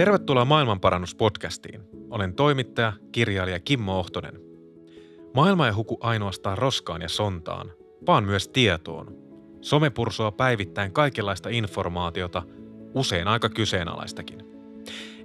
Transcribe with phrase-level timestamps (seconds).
[0.00, 1.80] Tervetuloa Maailmanparannuspodcastiin.
[2.10, 4.40] Olen toimittaja, kirjailija Kimmo Ohtonen.
[5.34, 7.72] Maailma ei huku ainoastaan roskaan ja sontaan,
[8.06, 9.16] vaan myös tietoon.
[9.60, 12.42] Some pursua päivittäin kaikenlaista informaatiota,
[12.94, 14.44] usein aika kyseenalaistakin.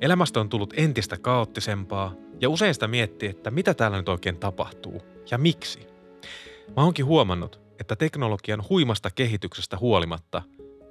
[0.01, 5.01] Elämästä on tullut entistä kaoottisempaa ja usein sitä miettii, että mitä täällä nyt oikein tapahtuu
[5.31, 5.87] ja miksi.
[6.75, 10.41] Mä oonkin huomannut, että teknologian huimasta kehityksestä huolimatta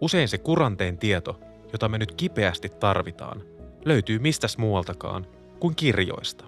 [0.00, 1.40] usein se kuranteen tieto,
[1.72, 3.53] jota me nyt kipeästi tarvitaan,
[3.84, 5.26] löytyy mistäs muualtakaan
[5.60, 6.44] kuin kirjoista.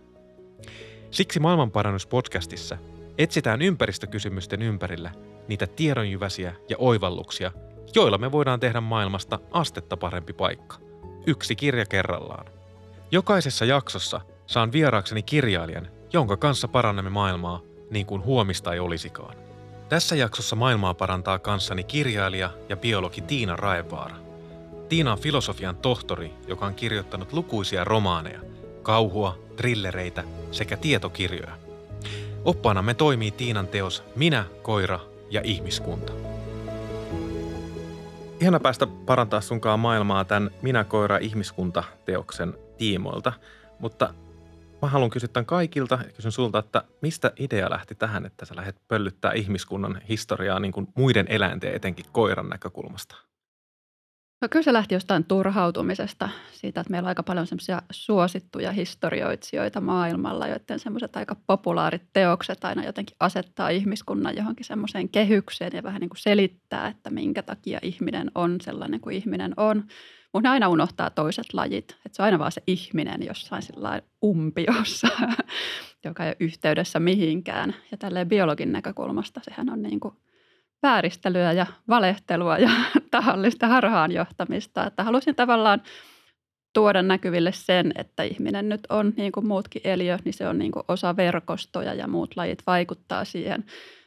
[1.10, 2.78] Siksi Maailmanparannuspodcastissa
[3.18, 5.10] etsitään ympäristökysymysten ympärillä
[5.48, 7.52] niitä tiedonjyväsiä ja oivalluksia,
[7.94, 10.76] joilla me voidaan tehdä maailmasta astetta parempi paikka.
[11.26, 12.46] Yksi kirja kerrallaan.
[13.10, 19.36] Jokaisessa jaksossa saan vieraakseni kirjailijan, jonka kanssa parannamme maailmaa niin kuin huomista ei olisikaan.
[19.88, 24.25] Tässä jaksossa maailmaa parantaa kanssani kirjailija ja biologi Tiina Raevaara.
[24.88, 28.40] Tiina on filosofian tohtori, joka on kirjoittanut lukuisia romaaneja,
[28.82, 31.58] kauhua, trillereitä sekä tietokirjoja.
[32.44, 36.12] Oppaanamme toimii Tiinan teos Minä, koira ja ihmiskunta.
[38.40, 43.32] Ihana päästä parantaa sunkaan maailmaa tämän Minä, koira, ihmiskunta teoksen tiimoilta,
[43.78, 44.14] mutta
[44.82, 48.56] mä haluan kysyä tämän kaikilta ja kysyn sulta, että mistä idea lähti tähän, että sä
[48.56, 53.16] lähdet pöllyttää ihmiskunnan historiaa niin kuin muiden eläinten, etenkin koiran näkökulmasta?
[54.40, 59.80] No kyllä se lähti jostain turhautumisesta, siitä, että meillä on aika paljon semmoisia suosittuja historioitsijoita
[59.80, 66.00] maailmalla, joiden semmoiset aika populaarit teokset aina jotenkin asettaa ihmiskunnan johonkin semmoiseen kehykseen ja vähän
[66.00, 69.84] niin kuin selittää, että minkä takia ihminen on sellainen kuin ihminen on.
[70.32, 75.08] Mutta aina unohtaa toiset lajit, että se on aina vaan se ihminen jossain sillä umpiossa,
[76.04, 77.74] joka ei ole yhteydessä mihinkään.
[77.90, 80.14] Ja tälleen biologin näkökulmasta sehän on niin kuin–
[80.86, 82.70] vääristelyä ja valehtelua ja
[83.10, 84.86] tahallista harhaanjohtamista.
[84.86, 85.82] Että halusin tavallaan
[86.72, 90.72] tuoda näkyville sen, että ihminen nyt on niin kuin muutkin eliö, niin se on niin
[90.72, 93.64] kuin osa verkostoja ja muut lajit vaikuttaa siihen.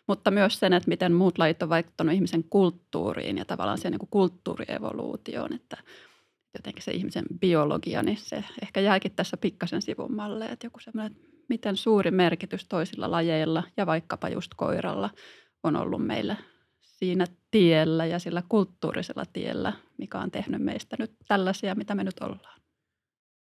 [0.07, 4.09] Mutta myös sen, että miten muut lajit on vaikuttanut ihmisen kulttuuriin ja tavallaan siihen niin
[4.11, 5.77] kulttuurievoluutioon, että
[6.57, 11.15] jotenkin se ihmisen biologia, niin se ehkä jääkin tässä pikkasen sivummalle, että joku semmoinen,
[11.49, 15.09] miten suuri merkitys toisilla lajeilla ja vaikkapa just koiralla
[15.63, 16.37] on ollut meille
[16.99, 22.19] siinä tiellä ja sillä kulttuurisella tiellä, mikä on tehnyt meistä nyt tällaisia, mitä me nyt
[22.19, 22.59] ollaan.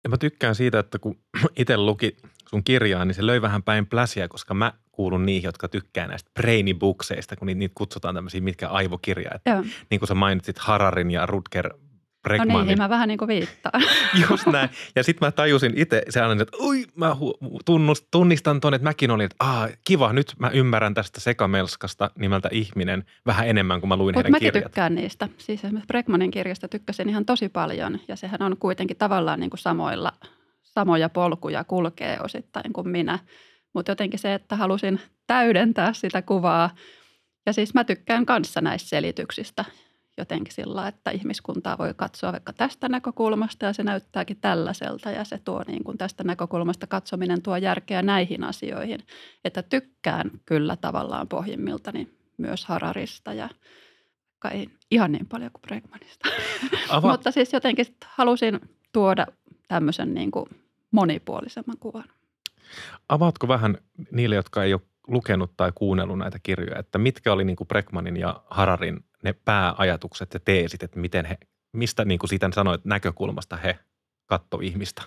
[0.03, 1.19] Ja mä tykkään siitä, että kun
[1.59, 2.18] itse luki
[2.50, 6.31] sun kirjaa, niin se löi vähän päin pläsiä, koska mä kuulun niihin, jotka tykkää näistä
[6.40, 9.35] brainy-bookseista, kun niitä, niitä kutsutaan tämmöisiä, mitkä aivokirjaa.
[9.35, 11.74] Että niin kuin sä mainitsit Hararin ja Rutger
[12.27, 12.53] Bregmanin.
[12.53, 13.83] No niin, mä vähän niin kuin viittaan.
[14.29, 14.69] Just näin.
[14.95, 17.15] Ja sitten mä tajusin itse se aina, että oi, mä
[17.65, 22.49] tunnust, tunnistan tuonne, että mäkin olin, että Aa, kiva, nyt mä ymmärrän tästä sekamelskasta nimeltä
[22.51, 25.29] ihminen vähän enemmän, kuin mä luin Mut heidän mäkin tykkään niistä.
[25.38, 29.59] Siis esimerkiksi Bregmanin kirjasta tykkäsin ihan tosi paljon ja sehän on kuitenkin tavallaan niin kuin
[29.59, 30.13] samoilla,
[30.63, 33.19] samoja polkuja kulkee osittain kuin minä.
[33.73, 36.69] Mutta jotenkin se, että halusin täydentää sitä kuvaa
[37.45, 39.65] ja siis mä tykkään kanssa näistä selityksistä
[40.17, 45.38] jotenkin sillä, että ihmiskuntaa voi katsoa vaikka tästä näkökulmasta ja se näyttääkin tällaiselta ja se
[45.38, 49.00] tuo niin kuin tästä näkökulmasta katsominen tuo järkeä näihin asioihin.
[49.45, 52.07] Että tykkään kyllä tavallaan pohjimmiltani
[52.38, 53.50] myös Hararista ja
[54.51, 56.29] ei ihan niin paljon kuin Bregmanista.
[56.89, 58.59] Ava- Mutta siis jotenkin halusin
[58.94, 59.27] tuoda
[59.67, 60.45] tämmöisen niin kuin
[60.91, 62.09] monipuolisemman kuvan.
[63.09, 63.77] Avaatko vähän
[64.11, 68.17] niille, jotka ei ole lukenut tai kuunnellut näitä kirjoja, että mitkä oli niin kuin Bregmanin
[68.17, 71.38] ja Hararin ne pääajatukset ja teesit, että miten he,
[71.73, 73.79] mistä niin kuin siitä sanoit näkökulmasta he
[74.25, 75.01] katto ihmistä?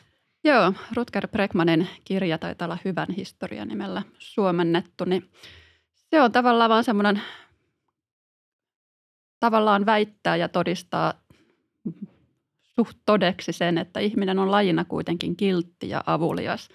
[0.45, 5.31] Joo, Rutger Bregmanin kirja taitaa olla hyvän historian nimellä suomennettu, niin
[5.95, 7.23] se on tavallaan vaan semmoinen
[9.41, 11.15] tavallaan väittää ja todistaa
[12.63, 16.69] suht todeksi sen, että ihminen on lajina kuitenkin kiltti ja avulias.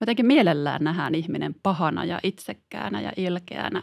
[0.00, 3.82] Jotenkin mielellään nähdään ihminen pahana ja itsekkäänä ja ilkeänä.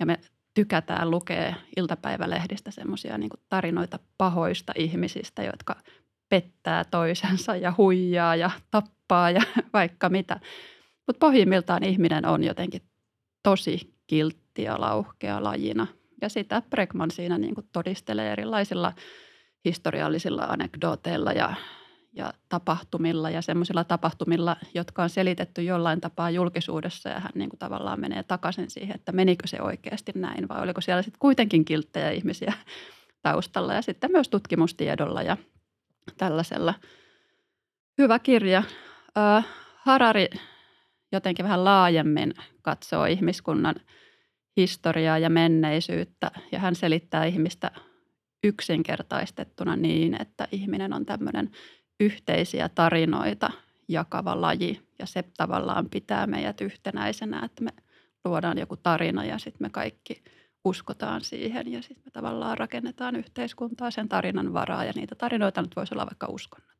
[0.00, 0.20] Ja me
[0.58, 5.76] tykätään lukea iltapäivälehdistä semmoisia niin tarinoita pahoista ihmisistä, jotka
[6.28, 9.40] pettää toisensa ja huijaa ja tappaa ja
[9.72, 10.40] vaikka mitä.
[11.06, 12.82] Mutta pohjimmiltaan ihminen on jotenkin
[13.42, 15.86] tosi kiltti ja lauhkea lajina.
[16.22, 18.92] Ja sitä Bregman siinä niin todistelee erilaisilla
[19.64, 21.54] historiallisilla anekdooteilla ja
[22.12, 27.58] ja tapahtumilla ja semmoisilla tapahtumilla, jotka on selitetty jollain tapaa julkisuudessa ja hän niin kuin
[27.58, 32.10] tavallaan menee takaisin siihen, että menikö se oikeasti näin vai oliko siellä sitten kuitenkin kilttejä
[32.10, 32.52] ihmisiä
[33.22, 35.36] taustalla ja sitten myös tutkimustiedolla ja
[36.16, 36.74] tällaisella.
[37.98, 38.62] Hyvä kirja.
[39.84, 40.28] Harari
[41.12, 43.74] jotenkin vähän laajemmin katsoo ihmiskunnan
[44.56, 47.70] historiaa ja menneisyyttä ja hän selittää ihmistä
[48.44, 51.50] yksinkertaistettuna niin, että ihminen on tämmöinen
[52.00, 53.50] yhteisiä tarinoita
[53.88, 57.70] jakava laji ja se tavallaan pitää meidät yhtenäisenä, että me
[58.24, 60.22] luodaan joku tarina ja sitten me kaikki
[60.64, 65.76] uskotaan siihen ja sitten me tavallaan rakennetaan yhteiskuntaa sen tarinan varaa ja niitä tarinoita nyt
[65.76, 66.78] voisi olla vaikka uskonnot.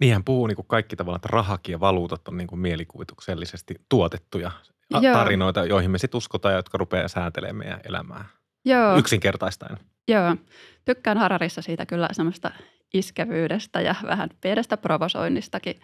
[0.00, 4.50] Niinhän puhuu niin kuin kaikki tavallaan, että rahakin ja valuutat on niin kuin mielikuvituksellisesti tuotettuja
[4.90, 5.14] Joo.
[5.14, 8.24] tarinoita, joihin me sitten uskotaan ja jotka rupeaa säätelemään meidän elämää.
[8.64, 8.96] Joo.
[8.96, 9.78] Yksinkertaistaen.
[10.08, 10.36] Joo.
[10.84, 12.50] Tykkään Hararissa siitä kyllä semmoista
[12.94, 15.80] iskevyydestä ja vähän pienestä provosoinnistakin.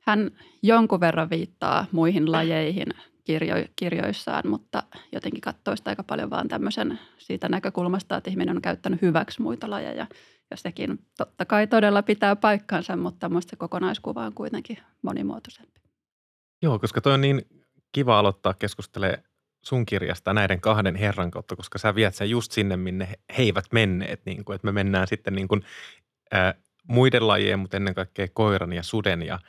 [0.00, 0.30] Hän
[0.62, 2.88] jonkun verran viittaa muihin lajeihin
[3.24, 8.62] kirjo, kirjoissaan, mutta jotenkin katsoo sitä aika paljon vaan tämmöisen siitä näkökulmasta, että ihminen on
[8.62, 10.06] käyttänyt hyväksi muita lajeja.
[10.50, 15.80] Ja sekin totta kai todella pitää paikkansa, mutta minusta kokonaiskuva on kuitenkin monimuotoisempi.
[16.62, 17.42] Joo, koska toi on niin
[17.92, 19.22] kiva aloittaa keskustelemaan
[19.62, 23.64] sun kirjasta näiden kahden herran kautta, koska sä viet sen just sinne, minne he eivät
[23.72, 24.20] menneet.
[24.26, 25.64] Niin kuin, että me mennään sitten niin kuin,
[26.88, 29.38] muiden lajien, mutta ennen kaikkea koiran ja suden ja–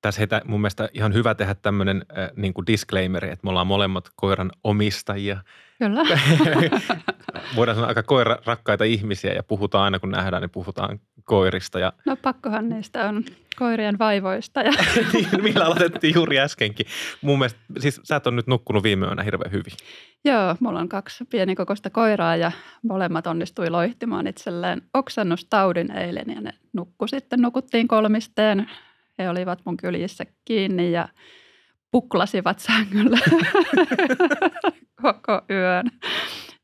[0.00, 3.66] tässä heitä mun mielestä ihan hyvä tehdä tämmöinen äh, niin kuin disclaimeri, että me ollaan
[3.66, 5.38] molemmat koiran omistajia.
[5.78, 6.02] Kyllä.
[7.56, 11.78] Voidaan sanoa aika koira rakkaita ihmisiä ja puhutaan aina kun nähdään, niin puhutaan koirista.
[11.78, 11.92] Ja...
[12.06, 13.24] No pakkohan niistä on
[13.58, 14.60] koirien vaivoista.
[14.62, 14.72] Ja...
[15.12, 16.86] niin, millä aloitettiin juuri äskenkin.
[17.22, 19.72] Mun mielestä, siis sä et ole nyt nukkunut viime yönä hirveän hyvin.
[20.24, 22.52] Joo, mulla on kaksi pienikokoista koiraa ja
[22.82, 27.42] molemmat onnistui loihtimaan itselleen oksennustaudin eilen ja ne nukku sitten.
[27.42, 28.70] Nukuttiin kolmisteen
[29.18, 31.08] he olivat mun kyljissä kiinni ja
[31.90, 33.18] puklasivat sängyllä
[35.02, 35.90] koko yön.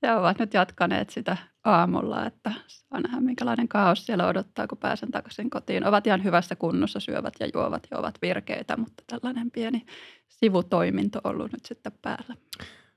[0.03, 5.11] Ja ovat nyt jatkaneet sitä aamulla, että saa nähdä minkälainen kaos siellä odottaa, kun pääsen
[5.11, 5.87] takaisin kotiin.
[5.87, 9.87] Ovat ihan hyvässä kunnossa, syövät ja juovat ja ovat virkeitä, mutta tällainen pieni
[10.29, 12.37] sivutoiminto ollut nyt sitten päällä.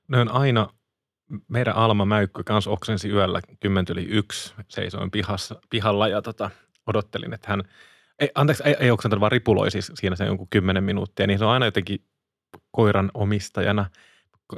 [0.07, 0.69] Ne on aina,
[1.47, 6.49] meidän Alma Mäykkö kanssa oksensi yöllä kymmentä yli yksi, seisoin pihassa, pihalla ja tota,
[6.87, 7.63] odottelin, että hän–
[8.19, 11.45] ei, anteeksi, ei, ei oksentanut, vaan ripuloi siis siinä se jonkun kymmenen minuuttia, niin se
[11.45, 12.05] on aina jotenkin
[12.71, 13.85] koiran omistajana,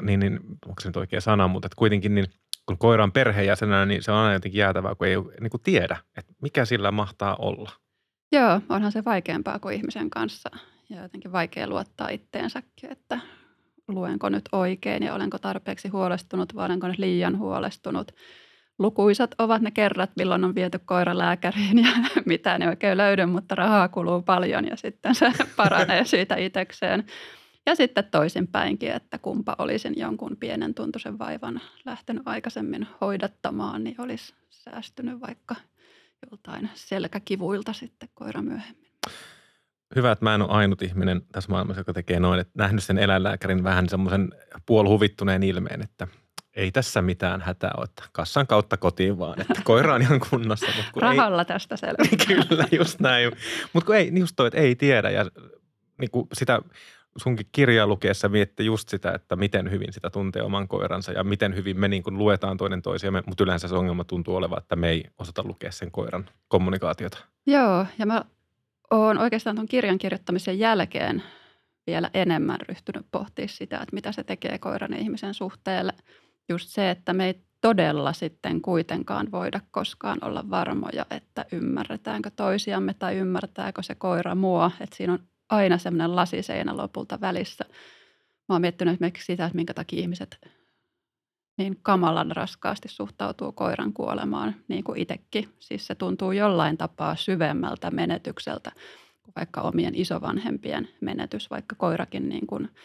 [0.01, 2.27] niin, niin onko se nyt oikea sana, mutta että kuitenkin niin
[2.65, 5.98] kun koira on perheenjäsenenä, niin se on aina jotenkin jäätävää, kun ei niin kuin tiedä,
[6.18, 7.71] että mikä sillä mahtaa olla.
[8.31, 10.50] Joo, onhan se vaikeampaa kuin ihmisen kanssa
[10.89, 13.19] ja jotenkin vaikea luottaa itteensäkin, että
[13.88, 18.12] luenko nyt oikein ja olenko tarpeeksi huolestunut vai olenko nyt liian huolestunut–
[18.79, 21.91] lukuisat ovat ne kerrat, milloin on viety koira lääkäriin ja
[22.25, 27.06] mitä ne oikein löydy, mutta rahaa kuluu paljon ja sitten se paranee siitä itsekseen.
[27.65, 34.33] Ja sitten toisinpäinkin, että kumpa olisin jonkun pienen tuntuisen vaivan lähtenyt aikaisemmin hoidattamaan, niin olisi
[34.50, 35.56] säästynyt vaikka
[36.31, 38.88] joltain selkäkivuilta sitten koira myöhemmin.
[39.95, 42.97] Hyvä, että mä en ole ainut ihminen tässä maailmassa, joka tekee noin, että nähnyt sen
[42.97, 44.30] eläinlääkärin vähän semmoisen
[44.65, 46.07] puolhuvittuneen ilmeen, että–
[46.57, 50.68] ei tässä mitään hätää ole, että kassan kautta kotiin vaan, että koira on ihan kunnossa.
[50.75, 52.04] Mutta kun Rahalla ei, tästä selvä.
[52.27, 53.31] Kyllä, just näin.
[53.74, 55.25] Mutta kun ei, niin just toi, että ei tiedä ja
[55.98, 56.62] niin kuin sitä
[57.18, 61.56] sunkin kirjaa lukeessa miettii just sitä, että miten hyvin sitä tuntee oman koiransa ja miten
[61.56, 64.89] hyvin me niin kuin luetaan toinen toisiamme, mutta yleensä se ongelma tuntuu olevan, että me
[64.89, 67.18] ei osata lukea sen koiran kommunikaatiota.
[67.45, 68.25] Joo, ja mä
[68.92, 71.24] oon oikeastaan tuon kirjan kirjoittamisen jälkeen
[71.88, 75.94] vielä enemmän ryhtynyt pohtimaan sitä, että mitä se tekee koiran ja ihmisen suhteelle–
[76.49, 82.94] just se, että me ei todella sitten kuitenkaan voida koskaan olla varmoja, että ymmärretäänkö toisiamme
[82.94, 84.71] tai ymmärtääkö se koira mua.
[84.81, 87.66] Että siinä on aina semmoinen lasiseinä lopulta välissä.
[88.49, 90.37] Mä oon miettinyt esimerkiksi sitä, että minkä takia ihmiset
[91.57, 95.49] niin kamalan raskaasti suhtautuu koiran kuolemaan, niin kuin itsekin.
[95.59, 98.71] Siis se tuntuu jollain tapaa syvemmältä menetykseltä
[99.23, 102.69] kuin vaikka omien isovanhempien menetys, vaikka koirakin niin kuin–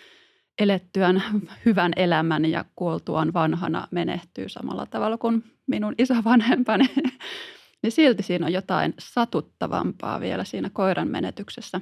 [0.58, 1.22] elettyään
[1.64, 6.84] hyvän elämän ja kuoltuaan vanhana menehtyy samalla tavalla kuin minun isovanhempani,
[7.82, 11.80] niin silti siinä on jotain satuttavampaa vielä siinä koiran menetyksessä.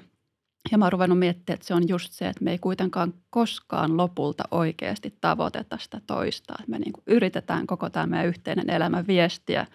[0.72, 3.96] Ja mä oon ruvennut miettimään, että se on just se, että me ei kuitenkaan koskaan
[3.96, 6.54] lopulta oikeasti tavoiteta sitä toista.
[6.66, 9.66] Me niin kuin yritetään koko tämä meidän yhteinen elämä viestiä–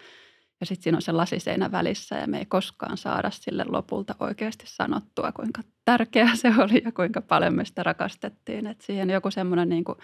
[0.60, 4.64] ja sitten siinä on se lasiseinä välissä ja me ei koskaan saada sille lopulta oikeasti
[4.66, 8.66] sanottua, kuinka tärkeää se oli ja kuinka paljon me sitä rakastettiin.
[8.66, 9.98] Että siihen joku semmoinen niin kuin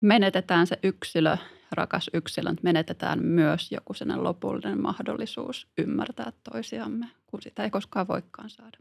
[0.00, 1.36] menetetään se yksilö,
[1.72, 8.08] rakas yksilö, mutta menetetään myös joku sellainen lopullinen mahdollisuus ymmärtää toisiamme, kun sitä ei koskaan
[8.08, 8.78] voikaan saada.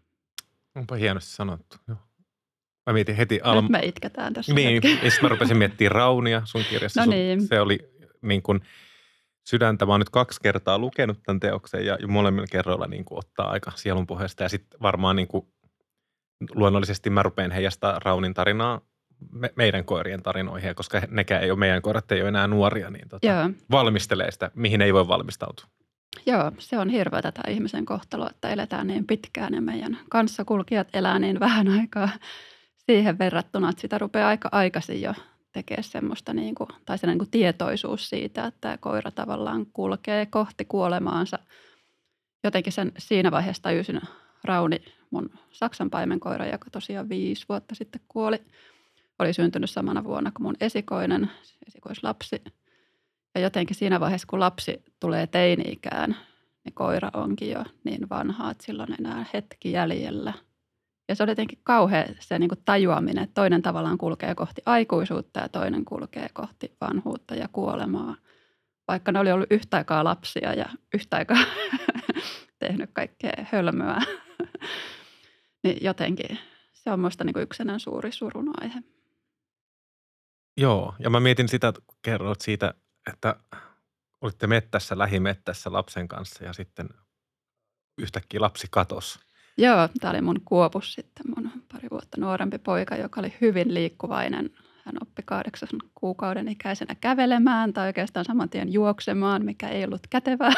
[0.75, 1.98] Onpa hienosti sanottu, joo.
[2.86, 3.62] Mä mietin heti Alma.
[3.62, 4.53] Nyt me itketään tässä.
[4.53, 7.05] Niin, ja mä rupesin miettimään Raunia sun kirjassa.
[7.05, 7.48] No niin.
[7.48, 7.79] Se oli
[8.21, 8.62] niin kuin–
[9.43, 9.86] sydäntä.
[9.86, 13.72] Mä oon nyt kaksi kertaa lukenut tämän teoksen ja molemmilla kerroilla niin kuin ottaa aika
[13.75, 14.43] sielun pohjasta.
[14.43, 15.48] Ja sitten varmaan niin kuin,
[16.55, 18.81] luonnollisesti mä rupean heijastaa Raunin tarinaa
[19.31, 22.89] me, meidän koirien tarinoihin, ja koska nekään ei ole, meidän koirat ei ole enää nuoria,
[22.89, 23.27] niin tota,
[23.72, 25.65] valmistelee sitä, mihin ei voi valmistautua.
[26.25, 31.19] Joo, se on hirveä tätä ihmisen kohtalo, että eletään niin pitkään ja meidän kanssakulkijat elää
[31.19, 32.10] niin vähän aikaa
[32.77, 35.13] siihen verrattuna, että sitä rupeaa aika aikaisin jo
[35.51, 40.25] tekemään semmoista, niin kuin, tai se niin kuin tietoisuus siitä, että tämä koira tavallaan kulkee
[40.25, 41.39] kohti kuolemaansa.
[42.44, 44.01] Jotenkin sen siinä vaiheessa tajusin
[44.44, 48.41] Rauni, mun Saksan paimenkoira, joka tosiaan viisi vuotta sitten kuoli,
[49.20, 51.32] oli syntynyt samana vuonna kuin mun esikoinen,
[51.68, 52.44] esikoislapsi.
[53.36, 56.18] Ja jotenkin siinä vaiheessa, kun lapsi tulee teini-ikään,
[56.63, 60.34] niin koira onkin jo niin vanha, että silloin enää hetki jäljellä–
[61.10, 65.39] ja se oli jotenkin kauhea se niin kuin tajuaminen, että toinen tavallaan kulkee kohti aikuisuutta
[65.39, 68.16] ja toinen kulkee kohti vanhuutta ja kuolemaa.
[68.88, 71.44] Vaikka ne oli ollut yhtä aikaa lapsia ja yhtä aikaa
[72.60, 74.01] tehnyt kaikkea hölmöä.
[75.63, 76.39] niin jotenkin
[76.74, 78.80] se on minusta niin yksi suuri surun aihe.
[80.58, 82.74] Joo, ja mä mietin sitä, kun kerroit siitä,
[83.13, 83.36] että
[84.22, 86.89] olitte mettässä, lähimettässä lapsen kanssa ja sitten
[87.98, 89.28] yhtäkkiä lapsi katosi.
[89.60, 94.50] Joo, tämä oli mun kuopus sitten, mun pari vuotta nuorempi poika, joka oli hyvin liikkuvainen.
[94.86, 100.54] Hän oppi kahdeksan kuukauden ikäisenä kävelemään tai oikeastaan saman tien juoksemaan, mikä ei ollut kätevää.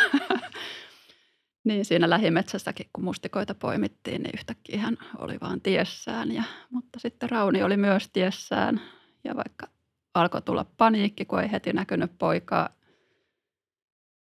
[1.67, 6.31] niin siinä lähimetsässäkin, kun mustikoita poimittiin, niin yhtäkkiä hän oli vaan tiessään.
[6.31, 8.81] Ja, mutta sitten Rauni oli myös tiessään
[9.23, 9.67] ja vaikka
[10.13, 12.69] alkoi tulla paniikki, kun ei heti näkynyt poikaa,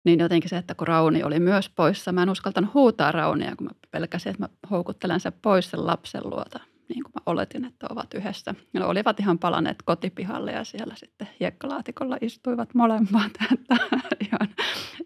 [0.04, 3.66] niin jotenkin se, että kun Rauni oli myös poissa, mä en uskaltanut huutaa Raunia, kun
[3.66, 7.86] mä pelkäsin, että mä houkuttelen sen pois sen lapsen luota, niin kuin mä oletin, että
[7.90, 8.54] ovat yhdessä.
[8.72, 13.76] Ne olivat ihan palaneet kotipihalle ja siellä sitten hiekkalaatikolla istuivat molemmat, että
[14.20, 14.48] ihan,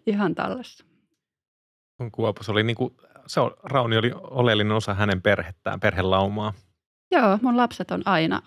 [0.07, 0.85] ihan tallessa.
[2.11, 2.93] Kuopus oli niin kuin,
[3.27, 6.53] se on, Rauni oli oleellinen osa hänen perhettään, perhelaumaa.
[7.11, 8.41] Joo, mun lapset on aina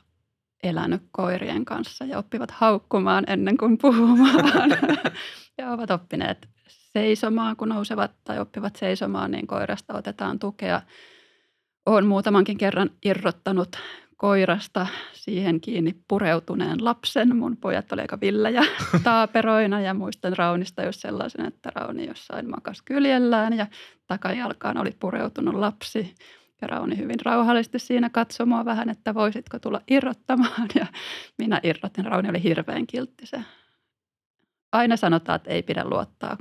[0.62, 4.70] elänyt koirien kanssa ja oppivat haukkumaan ennen kuin puhumaan.
[5.72, 10.82] ovat oppineet seisomaan, kun nousevat tai oppivat seisomaan, niin koirasta otetaan tukea.
[11.86, 13.76] Olen muutamankin kerran irrottanut
[14.16, 17.36] koirasta siihen kiinni pureutuneen lapsen.
[17.36, 18.64] Mun pojat oli aika villejä
[19.04, 23.66] taaperoina ja muistan Raunista jos sellaisen, että Rauni jossain makas kyljellään ja
[24.06, 26.14] takajalkaan oli pureutunut lapsi.
[26.60, 30.68] Ja Rauni hyvin rauhallisesti siinä katsomaan vähän, että voisitko tulla irrottamaan.
[30.74, 30.86] Ja
[31.38, 32.04] minä irrotin.
[32.04, 33.40] Rauni oli hirveän kiltti se
[34.72, 36.38] aina sanotaan, että ei pidä luottaa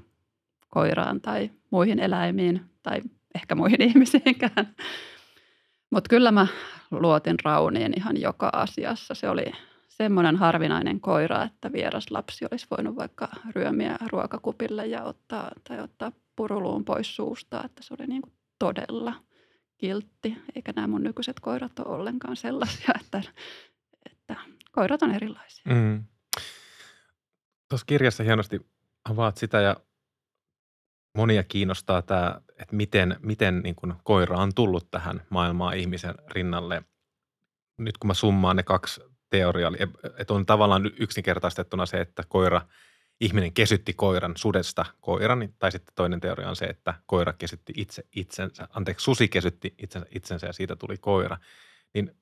[0.67, 3.01] koiraan tai muihin eläimiin tai
[3.36, 4.75] ehkä muihin ihmisiinkään.
[5.89, 6.48] Mutta kyllä mä
[6.91, 9.13] luotin Rauniin ihan joka asiassa.
[9.13, 9.45] Se oli
[9.88, 16.12] semmoinen harvinainen koira, että vieras lapsi olisi voinut vaikka ryömiä ruokakupille ja ottaa, tai ottaa
[16.36, 17.63] puruluun pois suusta.
[17.65, 19.13] Että se oli niin kuin todella
[19.77, 23.21] kiltti, eikä nämä mun nykyiset koirat ole ollenkaan sellaisia, että,
[24.12, 24.36] että
[24.71, 25.74] koirat on erilaisia.
[25.74, 26.03] Mm.
[27.70, 28.62] Tuossa kirjassa hienosti
[29.10, 29.76] avaat sitä ja
[31.18, 36.84] monia kiinnostaa tämä, että miten, miten niin kuin koira on tullut tähän maailmaan ihmisen rinnalle.
[37.78, 39.72] Nyt kun mä summaan ne kaksi teoriaa,
[40.18, 42.62] että on tavallaan yksinkertaistettuna se, että koira,
[43.20, 48.04] ihminen kesytti koiran sudesta koiran, tai sitten toinen teoria on se, että koira kesytti itse
[48.16, 51.38] itsensä, anteeksi, susi kesytti itsensä, itsensä ja siitä tuli koira.
[51.94, 52.16] Niin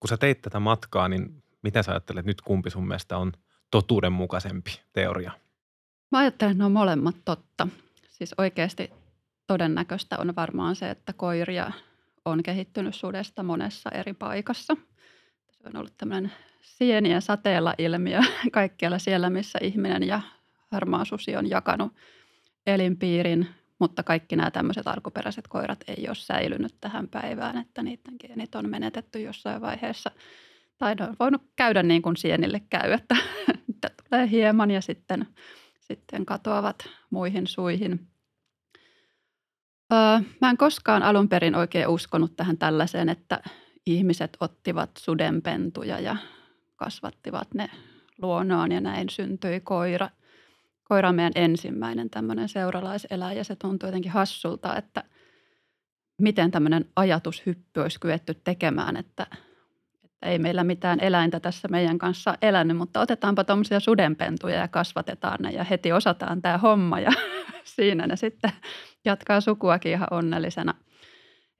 [0.00, 3.32] kun sä teit tätä matkaa, niin miten sä ajattelet nyt kumpi sun mielestä on–
[3.70, 5.32] totuudenmukaisempi teoria?
[6.10, 7.68] Mä ajattelen, että ne on molemmat totta.
[8.08, 8.90] Siis oikeasti
[9.46, 11.72] todennäköistä on varmaan se, että koiria
[12.24, 14.76] on kehittynyt sudesta monessa eri paikassa.
[15.50, 18.20] Se on ollut tämmöinen sieniä sateella ilmiö
[18.52, 20.20] kaikkialla siellä, missä ihminen ja
[20.70, 21.92] harmaa susi on jakanut
[22.66, 23.48] elinpiirin,
[23.78, 28.70] mutta kaikki nämä tämmöiset alkuperäiset koirat ei ole säilynyt tähän päivään, että niiden geenit on
[28.70, 30.10] menetetty jossain vaiheessa–
[30.80, 33.16] tai ne on voinut käydä niin kuin sienille käy, että,
[33.70, 35.26] että tulee hieman ja sitten,
[35.80, 38.08] sitten katoavat muihin suihin.
[39.92, 39.98] Öö,
[40.40, 43.40] mä en koskaan alun perin oikein uskonut tähän tällaiseen, että
[43.86, 46.16] ihmiset ottivat sudenpentuja ja
[46.76, 47.70] kasvattivat ne
[48.22, 50.10] luonoon ja näin syntyi koira.
[50.84, 55.04] Koira on meidän ensimmäinen tämmöinen seuralaiseläjä ja se tuntuu jotenkin hassulta, että
[56.20, 59.26] miten tämmöinen ajatushyppy olisi kyetty tekemään, että–
[60.22, 65.50] ei meillä mitään eläintä tässä meidän kanssa elänyt, mutta otetaanpa tuommoisia sudenpentuja ja kasvatetaan ne
[65.50, 67.10] ja heti osataan tämä homma ja
[67.76, 68.52] siinä ne sitten
[69.04, 70.74] jatkaa sukuakin ihan onnellisena.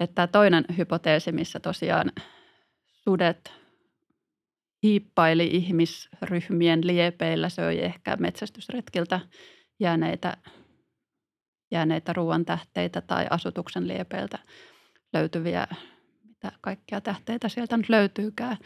[0.00, 2.12] Että toinen hypoteesi, missä tosiaan
[2.86, 3.52] sudet
[4.82, 9.20] hiippaili ihmisryhmien liepeillä, söi ehkä metsästysretkiltä
[9.80, 10.36] jääneitä,
[11.70, 14.38] jääneitä ruoan tähteitä tai asutuksen liepeiltä
[15.12, 15.66] löytyviä
[16.42, 18.56] mitä kaikkia tähteitä sieltä nyt löytyykään.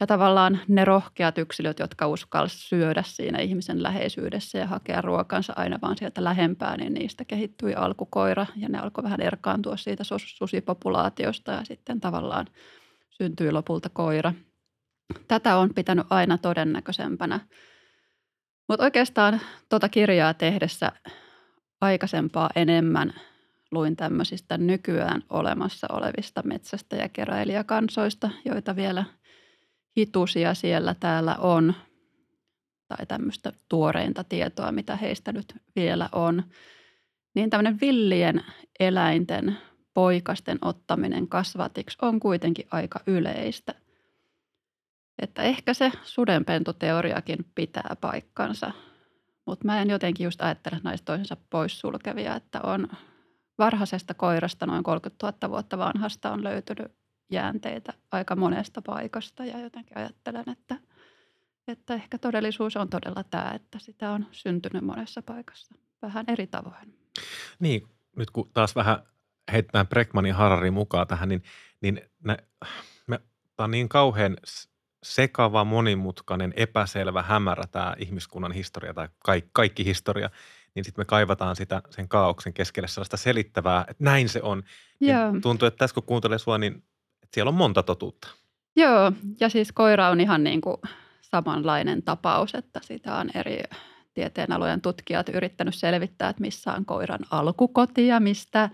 [0.00, 5.78] Ja tavallaan ne rohkeat yksilöt, jotka uskalsivat syödä siinä ihmisen läheisyydessä ja hakea ruokansa aina
[5.82, 11.64] vaan sieltä lähempää, niin niistä kehittyi alkukoira ja ne alkoi vähän erkaantua siitä susipopulaatiosta ja
[11.64, 12.46] sitten tavallaan
[13.10, 14.32] syntyi lopulta koira.
[15.28, 17.40] Tätä on pitänyt aina todennäköisempänä.
[18.68, 20.92] Mutta oikeastaan tuota kirjaa tehdessä
[21.80, 23.12] aikaisempaa enemmän
[23.76, 29.04] luin tämmöisistä nykyään olemassa olevista metsästä ja keräilijäkansoista, joita vielä
[29.96, 31.74] hitusia siellä täällä on,
[32.88, 36.42] tai tämmöistä tuoreinta tietoa, mitä heistä nyt vielä on,
[37.34, 38.44] niin tämmöinen villien
[38.80, 39.58] eläinten
[39.94, 43.74] poikasten ottaminen kasvatiksi on kuitenkin aika yleistä.
[45.22, 48.72] Että ehkä se sudenpentuteoriakin pitää paikkansa,
[49.46, 52.88] mutta mä en jotenkin just ajattele näistä toisensa poissulkevia, että on
[53.58, 56.92] varhaisesta koirasta noin 30 000 vuotta vanhasta on löytynyt
[57.30, 60.76] jäänteitä aika monesta paikasta ja jotenkin ajattelen, että,
[61.68, 66.98] että ehkä todellisuus on todella tämä, että sitä on syntynyt monessa paikassa vähän eri tavoin.
[67.58, 69.02] Niin, nyt kun taas vähän
[69.52, 71.42] heitetään Breckmanin Hararin mukaan tähän, niin,
[71.80, 72.36] niin ne,
[73.06, 73.20] me,
[73.56, 74.36] tämä on niin kauhean
[75.02, 80.30] sekava, monimutkainen, epäselvä, hämärä tämä ihmiskunnan historia tai kaikki, kaikki historia,
[80.76, 84.62] niin sitten me kaivataan sitä sen kaauksen keskelle sellaista selittävää, että näin se on.
[85.00, 86.74] Niin tuntuu, että tässä kun kuuntelee sua, niin
[87.22, 88.28] että siellä on monta totuutta.
[88.76, 90.76] Joo, ja siis koira on ihan niin kuin
[91.20, 93.62] samanlainen tapaus, että sitä on eri
[94.14, 98.70] tieteenalojen tutkijat yrittänyt selvittää, että missä on koiran alkukoti ja mistä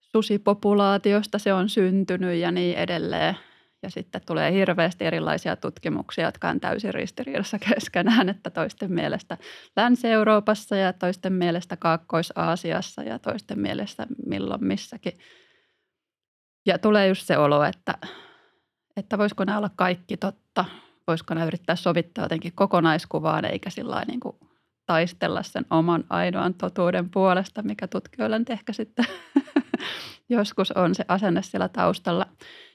[0.00, 3.36] susipopulaatiosta se on syntynyt ja niin edelleen.
[3.84, 9.38] Ja sitten tulee hirveästi erilaisia tutkimuksia, jotka on täysin ristiriidassa keskenään, että toisten mielestä
[9.76, 15.12] Länsi-Euroopassa ja toisten mielestä Kaakkois-Aasiassa ja toisten mielestä milloin missäkin.
[16.66, 17.94] Ja tulee just se olo, että,
[18.96, 20.64] että voisiko nämä olla kaikki totta,
[21.06, 24.36] voisiko nämä yrittää sovittaa jotenkin kokonaiskuvaan eikä sillä niin kuin
[24.86, 29.04] taistella sen oman ainoan totuuden puolesta, mikä tutkijoilla ehkä sitten
[30.28, 32.26] joskus on se asenne siellä taustalla.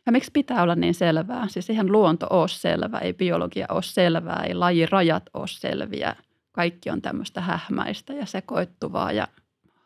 [0.10, 1.48] Ja miksi pitää olla niin selvää?
[1.48, 6.16] Siis ihan luonto ole selvä, ei biologia ole selvää, ei lajirajat ole selviä.
[6.52, 9.28] Kaikki on tämmöistä hähmäistä ja sekoittuvaa ja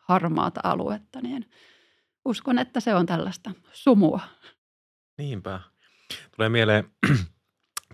[0.00, 1.50] harmaata aluetta, niin
[2.24, 4.20] uskon, että se on tällaista sumua.
[5.18, 5.60] Niinpä.
[6.36, 6.84] Tulee mieleen,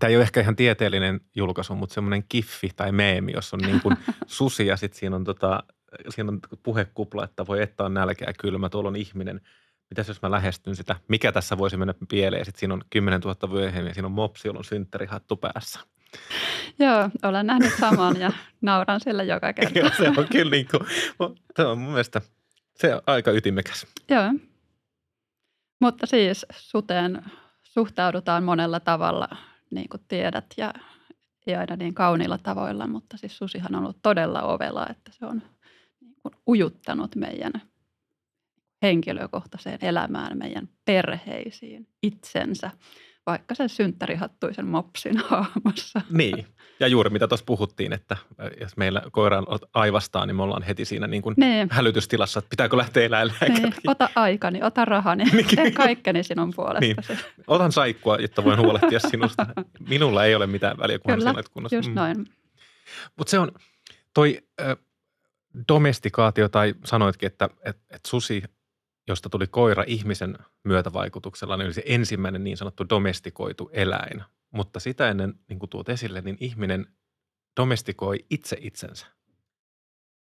[0.00, 3.80] tämä ei ole ehkä ihan tieteellinen julkaisu, mutta semmoinen kiffi tai meemi, jos on niin
[3.80, 5.62] kuin susi ja sitten siinä on, tota,
[6.08, 9.40] siinä on puhekupla, että voi että on nälkä ja kylmä, tuolla on ihminen–
[9.90, 12.44] mitäs jos mä lähestyn sitä, mikä tässä voisi mennä pieleen.
[12.44, 15.80] Sitten siinä on 10 000 myöhemmin ja siinä on mopsi, jolla on synttärihattu päässä.
[16.78, 19.78] Joo, olen nähnyt saman ja nauran sille joka kerta.
[19.78, 20.82] Joo, se on kyllä niin kuin,
[21.56, 22.20] se on mun mielestä
[22.76, 23.86] se on aika ytimekäs.
[24.08, 24.32] Joo,
[25.80, 27.22] mutta siis suteen
[27.62, 29.28] suhtaudutaan monella tavalla,
[29.70, 30.74] niin kuin tiedät, ja
[31.46, 35.42] ei aina niin kauniilla tavoilla, mutta siis susihan on ollut todella ovela, että se on
[36.00, 37.52] niin kuin ujuttanut meidän
[38.82, 42.70] henkilökohtaiseen elämään, meidän perheisiin, itsensä,
[43.26, 46.00] vaikka sen synttärihattuisen mopsin haamassa.
[46.10, 46.46] Niin,
[46.80, 48.16] ja juuri mitä tuossa puhuttiin, että
[48.60, 49.42] jos meillä koira
[49.74, 51.68] aivastaa, niin me ollaan heti siinä niin kuin niin.
[51.70, 53.62] hälytystilassa, että pitääkö lähteä eläinlääkäriin.
[53.62, 53.74] Niin.
[53.86, 55.56] Ota aikani, ota rahani, niin.
[55.56, 57.12] tee kaikkeni sinun puolestasi.
[57.12, 57.44] Niin.
[57.46, 59.46] Otan saikkua, jotta voin huolehtia sinusta.
[59.88, 61.76] Minulla ei ole mitään väliä, kunhan Kyllä, olet kunnossa.
[61.76, 61.94] just mm.
[61.94, 62.26] noin.
[63.16, 63.52] Mutta se on,
[64.14, 64.76] toi äh,
[65.68, 68.42] domestikaatio, tai sanoitkin, että et, et susi
[69.08, 74.22] josta tuli koira ihmisen myötävaikutuksella, niin oli se ensimmäinen niin sanottu domestikoitu eläin.
[74.50, 76.86] Mutta sitä ennen, niin kuin tuot esille, niin ihminen
[77.60, 79.06] domestikoi itse itsensä.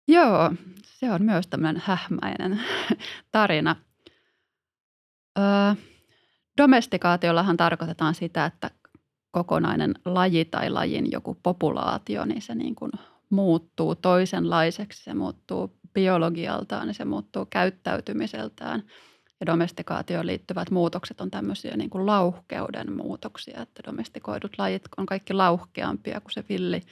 [0.09, 2.61] Joo, se on myös tämmöinen hähmäinen
[3.33, 3.77] tarina.
[5.39, 5.45] Öö,
[6.57, 8.71] domestikaatiollahan tarkoitetaan sitä, että
[9.31, 12.93] kokonainen laji tai lajin joku populaatio, niin se niin kuin
[13.31, 18.83] muuttuu toisenlaiseksi, se muuttuu biologialtaan, niin se muuttuu käyttäytymiseltään.
[19.41, 25.33] Ja domestikaatioon liittyvät muutokset on tämmöisiä niin kuin lauhkeuden muutoksia, että domestikoidut lajit on kaikki
[25.33, 26.83] lauhkeampia kuin se villi,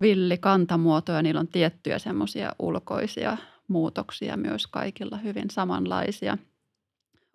[0.00, 3.36] villi kantamuoto ja niillä on tiettyjä semmoisia ulkoisia
[3.68, 6.38] muutoksia myös kaikilla hyvin samanlaisia.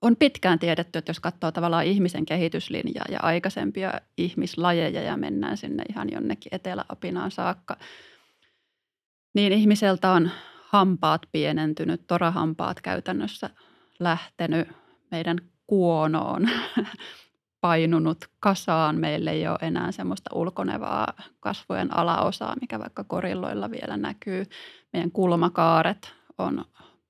[0.01, 5.83] On pitkään tiedetty, että jos katsoo tavallaan ihmisen kehityslinjaa ja aikaisempia ihmislajeja ja mennään sinne
[5.89, 7.77] ihan jonnekin Etelä-Apinaan saakka,
[9.33, 10.31] niin ihmiseltä on
[10.61, 13.49] hampaat pienentynyt, torahampaat käytännössä
[13.99, 14.67] lähtenyt
[15.11, 16.49] meidän kuonoon,
[17.61, 18.95] painunut kasaan.
[18.95, 21.07] Meillä ei ole enää semmoista ulkonevaa
[21.39, 24.45] kasvojen alaosaa, mikä vaikka korilloilla vielä näkyy.
[24.93, 26.65] Meidän kulmakaaret on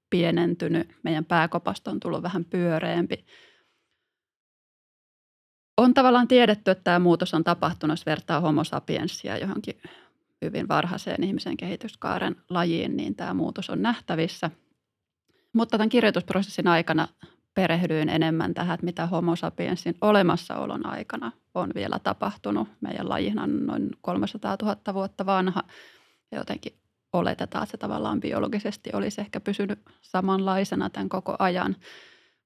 [0.10, 3.26] pienentynyt, meidän pääkopasta on tullut vähän pyöreämpi.
[5.78, 9.82] on tavallaan tiedetty, että tämä muutos on tapahtunut, jos vertaa homo sapiensia johonkin
[10.42, 14.52] hyvin varhaiseen ihmisen kehityskaaren lajiin, niin tämä muutos on nähtävissä.
[15.54, 17.08] Mutta tämän kirjoitusprosessin aikana
[17.54, 22.68] perehdyin enemmän tähän, että mitä homo sapiensin olemassaolon aikana on vielä tapahtunut.
[22.82, 25.64] Meidän lajihan on noin 300 000 vuotta vanha
[26.32, 26.74] ja jotenkin
[27.14, 31.76] oletetaan, että se tavallaan biologisesti olisi ehkä pysynyt samanlaisena tämän koko ajan.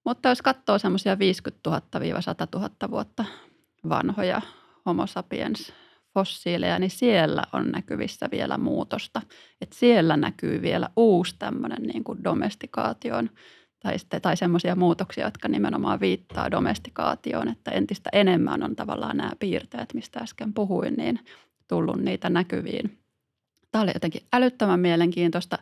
[0.05, 3.25] Mutta jos katsoo semmoisia 50 000-100 000 vuotta
[3.89, 4.41] vanhoja
[4.85, 5.73] homo sapiens
[6.13, 9.21] fossiileja, niin siellä on näkyvissä vielä muutosta.
[9.61, 13.29] Että siellä näkyy vielä uusi tämmöinen niin kuin domestikaation
[13.83, 19.93] tai, tai semmoisia muutoksia, jotka nimenomaan viittaa domestikaatioon, että entistä enemmän on tavallaan nämä piirteet,
[19.93, 21.19] mistä äsken puhuin, niin
[21.67, 23.02] tullut niitä näkyviin.
[23.73, 25.57] Tämä oli jotenkin älyttömän mielenkiintoista.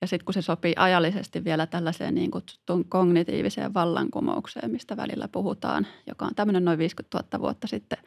[0.00, 5.86] Ja sitten kun se sopii ajallisesti vielä tällaiseen niin kutsuttuun kognitiiviseen vallankumoukseen, mistä välillä puhutaan,
[6.06, 7.98] joka on tämmöinen noin 50 000 vuotta sitten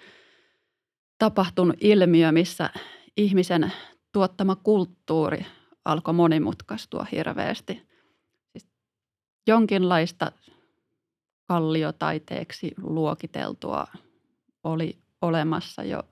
[1.17, 2.69] tapahtunut ilmiö, missä
[3.17, 3.71] ihmisen
[4.11, 5.45] tuottama kulttuuri
[5.85, 7.81] alkoi monimutkaistua hirveästi–
[9.47, 10.31] jonkinlaista
[11.47, 13.87] kalliotaiteeksi luokiteltua
[14.63, 16.03] oli olemassa jo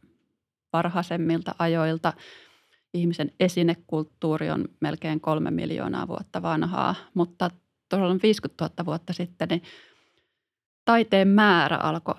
[0.73, 2.13] varhaisemmilta ajoilta.
[2.93, 7.49] Ihmisen esinekulttuuri on melkein kolme miljoonaa vuotta vanhaa, mutta
[7.89, 9.63] todella 50 000 vuotta sitten niin
[10.85, 12.15] taiteen määrä alkoi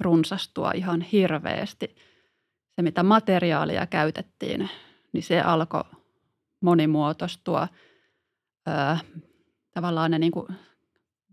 [0.00, 1.96] runsastua ihan hirveästi.
[2.76, 4.68] Se, mitä materiaalia käytettiin,
[5.12, 5.84] niin se alkoi
[6.60, 7.68] monimuotoistua
[9.74, 10.46] tavallaan ne niin kuin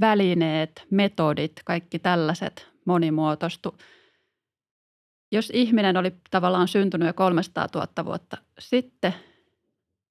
[0.01, 3.77] välineet, metodit, kaikki tällaiset monimuotoistu.
[5.33, 9.13] Jos ihminen oli tavallaan syntynyt jo 300 000 vuotta sitten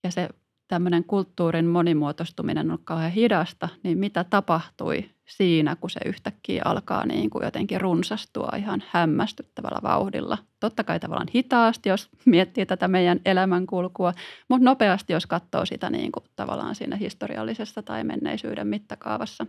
[0.04, 0.28] ja se
[0.68, 7.30] tämmöinen kulttuurin monimuotoistuminen on kauhean hidasta, niin mitä tapahtui siinä, kun se yhtäkkiä alkaa niin
[7.30, 10.38] kuin jotenkin runsastua ihan hämmästyttävällä vauhdilla.
[10.60, 14.12] Totta kai tavallaan hitaasti, jos miettii tätä meidän elämänkulkua,
[14.48, 19.46] mutta nopeasti, jos katsoo sitä niin kuin tavallaan siinä historiallisessa tai menneisyyden mittakaavassa.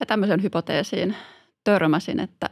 [0.00, 1.16] Ja tämmöisen hypoteesiin
[1.64, 2.50] törmäsin, että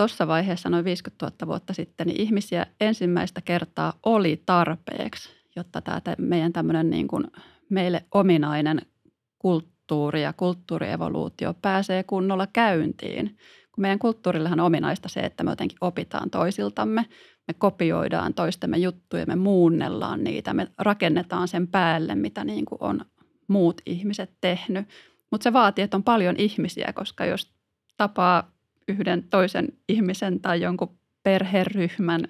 [0.00, 6.00] tuossa vaiheessa noin 50 000 vuotta sitten niin ihmisiä ensimmäistä kertaa oli tarpeeksi, jotta tämä
[6.18, 7.26] meidän tämmöinen niin kuin
[7.70, 8.82] meille ominainen
[9.38, 13.36] kulttuuri ja kulttuurievoluutio pääsee kunnolla käyntiin.
[13.72, 17.06] Kun meidän kulttuurillehan on ominaista se, että me jotenkin opitaan toisiltamme,
[17.48, 23.04] me kopioidaan toistemme juttuja, me muunnellaan niitä, me rakennetaan sen päälle, mitä niin kuin on
[23.48, 24.88] muut ihmiset tehnyt.
[25.30, 27.54] Mutta se vaatii, että on paljon ihmisiä, koska jos
[27.96, 28.59] tapaa
[28.90, 32.20] yhden toisen ihmisen tai jonkun perheryhmän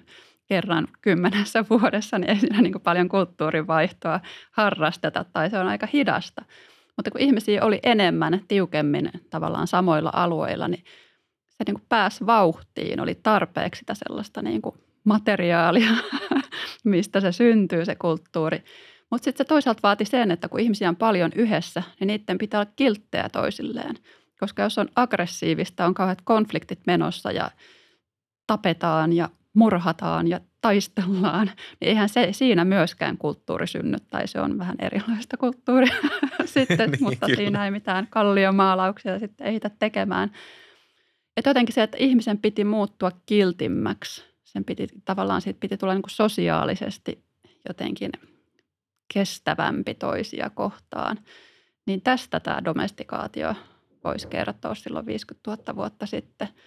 [0.45, 4.19] kerran kymmenessä vuodessa, niin ei siinä niin kuin paljon kulttuurivaihtoa
[4.51, 6.45] harrasteta tai se on aika hidasta.
[6.97, 10.83] Mutta kun ihmisiä oli enemmän, tiukemmin tavallaan samoilla alueilla, niin
[11.49, 15.91] se niin kuin pääsi vauhtiin, oli tarpeeksi sitä sellaista niin kuin materiaalia,
[16.83, 18.63] mistä se syntyy se kulttuuri.
[19.11, 22.59] Mutta sitten se toisaalta vaati sen, että kun ihmisiä on paljon yhdessä, niin niiden pitää
[22.59, 23.95] olla kilttejä toisilleen.
[24.41, 27.51] Koska jos on aggressiivista, on kauheat konfliktit menossa ja
[28.47, 34.57] tapetaan ja murhataan ja taistellaan, niin eihän se siinä myöskään kulttuuri synny, tai se on
[34.57, 35.95] vähän erilaista kulttuuria
[36.45, 37.37] sitten, niin, mutta kyllä.
[37.37, 40.31] siinä ei mitään kalliomaalauksia sitten ehitä tekemään.
[41.37, 46.01] Että jotenkin se, että ihmisen piti muuttua kiltimmäksi, sen piti tavallaan siitä piti tulla niin
[46.01, 47.23] kuin sosiaalisesti
[47.67, 48.11] jotenkin
[49.13, 51.19] kestävämpi toisia kohtaan,
[51.85, 53.55] niin tästä tämä domestikaatio
[54.03, 56.47] voisi kertoa silloin 50 000 vuotta sitten–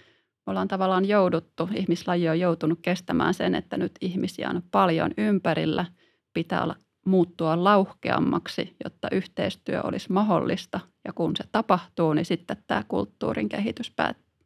[0.47, 5.85] ollaan tavallaan jouduttu, ihmislaji on joutunut kestämään sen, että nyt ihmisiä on paljon ympärillä,
[6.33, 10.81] pitää olla muuttua lauhkeammaksi, jotta yhteistyö olisi mahdollista.
[11.05, 13.93] Ja kun se tapahtuu, niin sitten tämä kulttuurin kehitys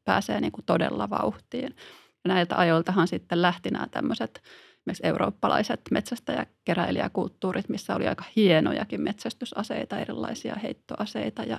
[0.04, 1.74] pääsee niin kuin todella vauhtiin.
[2.24, 4.42] Ja näiltä ajoiltahan sitten lähti nämä tämmöiset
[4.78, 11.58] esimerkiksi eurooppalaiset metsästä- ja keräilijäkulttuurit, missä oli aika hienojakin metsästysaseita, erilaisia heittoaseita ja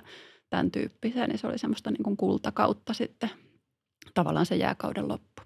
[0.49, 3.29] tämän tyyppisiä, niin se oli semmoista niin kuin kultakautta sitten
[4.13, 5.41] tavallaan se jääkauden loppu.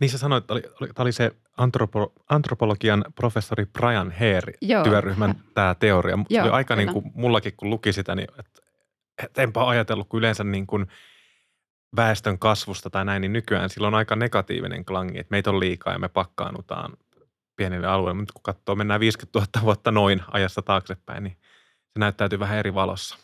[0.00, 4.84] Niin sä sanoit, että oli, oli, oli se antropo, antropologian professori Brian Hare Joo.
[4.84, 6.18] työryhmän tämä teoria.
[6.30, 8.62] Joo, se oli aika niin kuin mullakin, kun luki sitä, niin että
[9.22, 10.86] et enpä ajatellut, kun yleensä niin kuin
[11.96, 15.92] väestön kasvusta tai näin, niin nykyään sillä on aika negatiivinen klangi, että meitä on liikaa
[15.92, 16.96] ja me pakkaanutaan
[17.56, 18.20] pienille alueille.
[18.20, 21.36] Mutta kun katsoo, mennään 50 000 vuotta noin ajassa taaksepäin, niin
[21.82, 23.18] se näyttäytyy vähän eri valossa.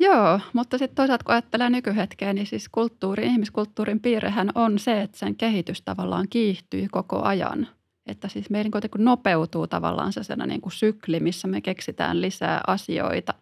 [0.00, 5.18] Joo, mutta sitten toisaalta kun ajattelee nykyhetkeä, niin siis kulttuuri, ihmiskulttuurin piirrehän on se, että
[5.18, 7.68] sen kehitys tavallaan kiihtyy koko ajan.
[8.06, 13.34] Että siis meidän kuitenkin nopeutuu tavallaan se niin kuin sykli, missä me keksitään lisää asioita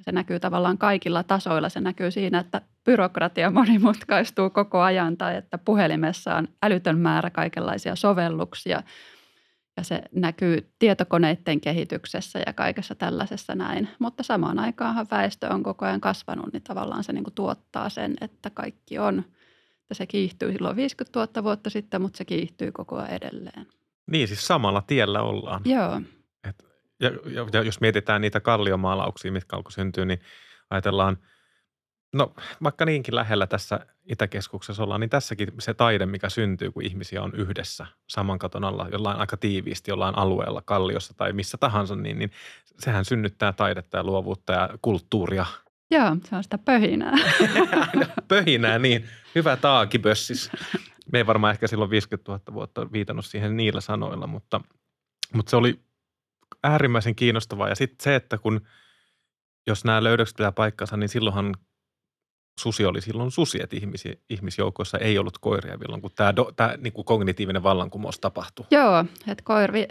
[0.00, 1.68] Se näkyy tavallaan kaikilla tasoilla.
[1.68, 7.96] Se näkyy siinä, että byrokratia monimutkaistuu koko ajan tai että puhelimessa on älytön määrä kaikenlaisia
[7.96, 8.82] sovelluksia.
[9.78, 13.88] Ja se näkyy tietokoneiden kehityksessä ja kaikessa tällaisessa näin.
[13.98, 18.16] Mutta samaan aikaanhan väestö on koko ajan kasvanut, niin tavallaan se niin kuin tuottaa sen,
[18.20, 19.18] että kaikki on.
[19.80, 23.66] Että se kiihtyy silloin 50 000 vuotta sitten, mutta se kiihtyy koko ajan edelleen.
[24.10, 25.62] Niin, siis samalla tiellä ollaan.
[25.64, 26.00] Joo.
[26.48, 26.64] Et,
[27.00, 30.20] ja, ja, ja jos mietitään niitä kalliomaalauksia, mitkä alkoi syntyä, niin
[30.70, 31.18] ajatellaan,
[32.12, 37.22] no vaikka niinkin lähellä tässä Itäkeskuksessa ollaan, niin tässäkin se taide, mikä syntyy, kun ihmisiä
[37.22, 42.18] on yhdessä saman katon alla, jollain aika tiiviisti, jollain alueella, kalliossa tai missä tahansa, niin,
[42.18, 42.30] niin
[42.78, 45.46] sehän synnyttää taidetta ja luovuutta ja kulttuuria.
[45.90, 47.14] Joo, se on sitä pöhinää.
[48.28, 49.08] pöhinää, niin.
[49.34, 50.50] Hyvä taakipössis.
[51.12, 54.60] Me ei varmaan ehkä silloin 50 000 vuotta viitannut siihen niillä sanoilla, mutta,
[55.34, 55.80] mutta se oli
[56.64, 57.68] äärimmäisen kiinnostavaa.
[57.68, 58.60] Ja sitten se, että kun
[59.66, 61.54] jos nämä löydökset pitää paikkansa, niin silloinhan
[62.58, 66.92] susi oli silloin susi, että ihmisi, ihmisjoukoissa ei ollut koiria silloin, kun tämä, tämä niin
[66.92, 68.66] kuin kognitiivinen vallankumous tapahtui.
[68.70, 69.86] Joo, että koirvi,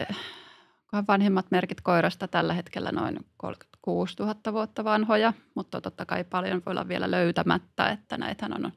[1.08, 6.72] vanhimmat merkit koirasta tällä hetkellä noin 36 000 vuotta vanhoja, mutta totta kai paljon voi
[6.72, 8.72] olla vielä löytämättä, että näitähän on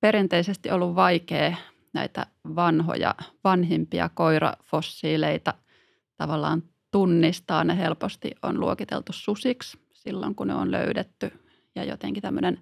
[0.00, 1.56] perinteisesti ollut vaikea
[1.92, 5.54] näitä vanhoja, vanhimpia koirafossiileita
[6.16, 7.64] tavallaan tunnistaa.
[7.64, 11.32] Ne helposti on luokiteltu susiksi silloin, kun ne on löydetty.
[11.74, 12.60] Ja jotenkin tämmöinen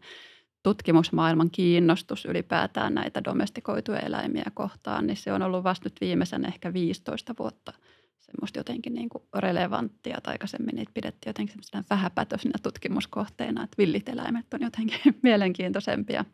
[0.63, 6.73] tutkimusmaailman kiinnostus ylipäätään näitä domestikoituja eläimiä kohtaan, niin se on ollut vasta nyt viimeisen ehkä
[6.73, 7.73] 15 vuotta
[8.19, 10.21] semmoista jotenkin niin kuin relevanttia.
[10.23, 16.25] Tai aikaisemmin niitä pidettiin jotenkin semmoisena vähäpätöisenä tutkimuskohteena, että villit eläimet on jotenkin mielenkiintoisempia.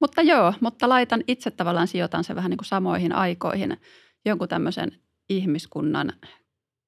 [0.00, 3.76] Mutta joo, mutta laitan itse tavallaan sijoitan se vähän niin kuin samoihin aikoihin
[4.24, 4.92] jonkun tämmöisen
[5.28, 6.12] ihmiskunnan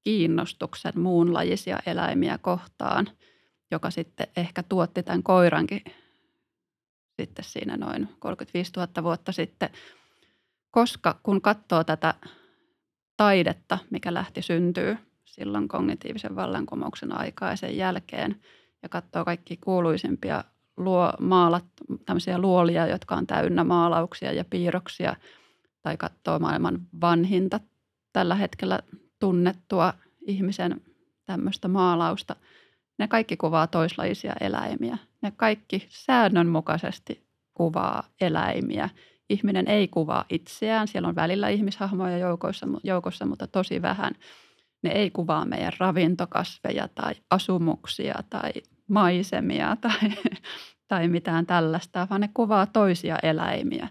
[0.05, 3.11] kiinnostuksen muunlajisia eläimiä kohtaan,
[3.71, 5.83] joka sitten ehkä tuotti tämän koirankin
[7.21, 9.71] sitten siinä noin 35 000 vuotta sitten,
[10.71, 12.15] koska kun katsoo tätä
[13.17, 18.41] taidetta, mikä lähti syntyy silloin kognitiivisen vallankumouksen aikaa ja sen jälkeen,
[18.83, 20.45] ja katsoo kaikki kuuluisimpia
[20.77, 21.65] luo, maalat,
[22.07, 25.17] tämmöisiä luolia, jotka on täynnä maalauksia ja piirroksia,
[25.83, 27.61] tai katsoo maailman vanhinta
[28.13, 28.79] tällä hetkellä
[29.19, 29.95] tunnettua
[30.27, 30.81] ihmisen
[31.27, 32.37] tämmöistä maalausta.
[33.01, 34.99] Ne kaikki kuvaa toislaisia eläimiä.
[35.23, 38.89] Ne kaikki säännönmukaisesti kuvaa eläimiä.
[39.31, 40.89] Ihminen ei kuvaa itseään.
[40.89, 44.13] Siellä on välillä ihmishahmoja joukossa, joukossa, mutta tosi vähän.
[44.83, 48.53] Ne ei kuvaa meidän ravintokasveja tai asumuksia tai
[48.89, 50.11] maisemia tai,
[50.89, 53.89] tai mitään tällaista, vaan ne kuvaa toisia eläimiä.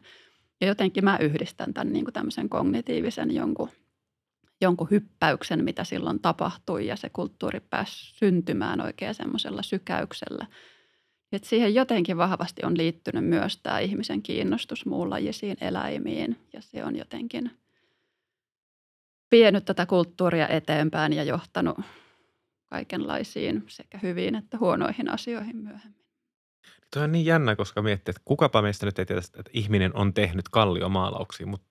[0.62, 3.70] Ja jotenkin mä yhdistän tämän niin kuin tämmöisen kognitiivisen jonkun
[4.62, 10.48] jonkun hyppäyksen, mitä silloin tapahtui ja se kulttuuri pääsi syntymään oikein semmoisella sykäyksellä.
[11.32, 16.96] Et siihen jotenkin vahvasti on liittynyt myös tämä ihmisen kiinnostus muunlajisiin eläimiin ja se on
[16.96, 17.52] jotenkin
[19.32, 21.78] vienyt tätä kulttuuria eteenpäin ja johtanut
[22.70, 26.00] kaikenlaisiin sekä hyviin että huonoihin asioihin myöhemmin.
[26.94, 30.14] Tuo on niin jännä, koska miettii, että kukapa meistä nyt ei tiedä, että ihminen on
[30.14, 31.69] tehnyt kalliomaalauksia, mutta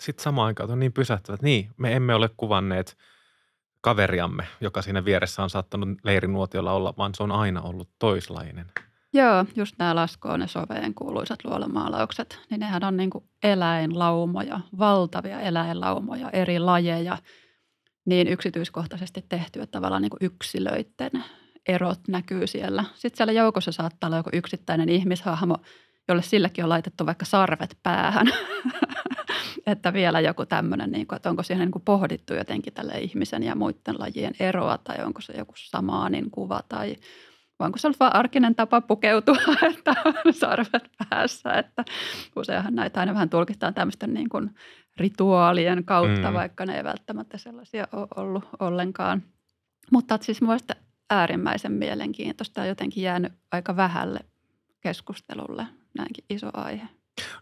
[0.00, 2.96] sitten samaan aikaan on niin pysähtyvä, että niin, me emme ole kuvanneet
[3.80, 8.66] kaveriamme, joka siinä vieressä on saattanut leirinuotiolla olla, vaan se on aina ollut toislainen.
[9.12, 13.10] Joo, just nämä Laskoon ja Soveen kuuluisat luolamaalaukset, niin nehän on niin
[13.42, 17.18] eläinlaumoja, valtavia eläinlaumoja, eri lajeja,
[18.04, 21.24] niin yksityiskohtaisesti tehty, että tavallaan niin yksilöiden
[21.68, 22.84] erot näkyy siellä.
[22.94, 25.56] Sitten siellä joukossa saattaa olla joku yksittäinen ihmishahmo,
[26.08, 28.26] jolle silläkin on laitettu vaikka sarvet päähän.
[29.66, 33.42] että vielä joku tämmöinen, niin kuin, että onko siihen niin kuin pohdittu jotenkin tälle ihmisen
[33.42, 36.96] ja muiden lajien eroa tai onko se joku samaanin kuva tai
[37.58, 39.36] vai onko se ollut vain arkinen tapa pukeutua,
[39.72, 41.52] että on sarvet päässä.
[41.52, 41.84] Että
[42.36, 44.50] useinhan näitä aina vähän tulkitaan tämmöisten niin kuin
[44.96, 46.34] rituaalien kautta, mm.
[46.34, 49.22] vaikka ne ei välttämättä sellaisia ole ollut ollenkaan.
[49.92, 54.20] Mutta siis mielestäni äärimmäisen mielenkiintoista ja jotenkin jäänyt aika vähälle
[54.80, 55.66] keskustelulle
[55.98, 56.88] näinkin iso aihe.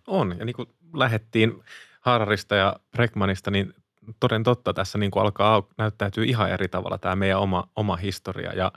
[0.07, 1.62] On, ja niin kuin lähettiin
[2.01, 3.75] Hararista ja Breckmanista, niin
[4.21, 8.53] toden totta tässä niin kuin alkaa näyttäytyy ihan eri tavalla tämä meidän oma, oma historia.
[8.53, 8.73] Ja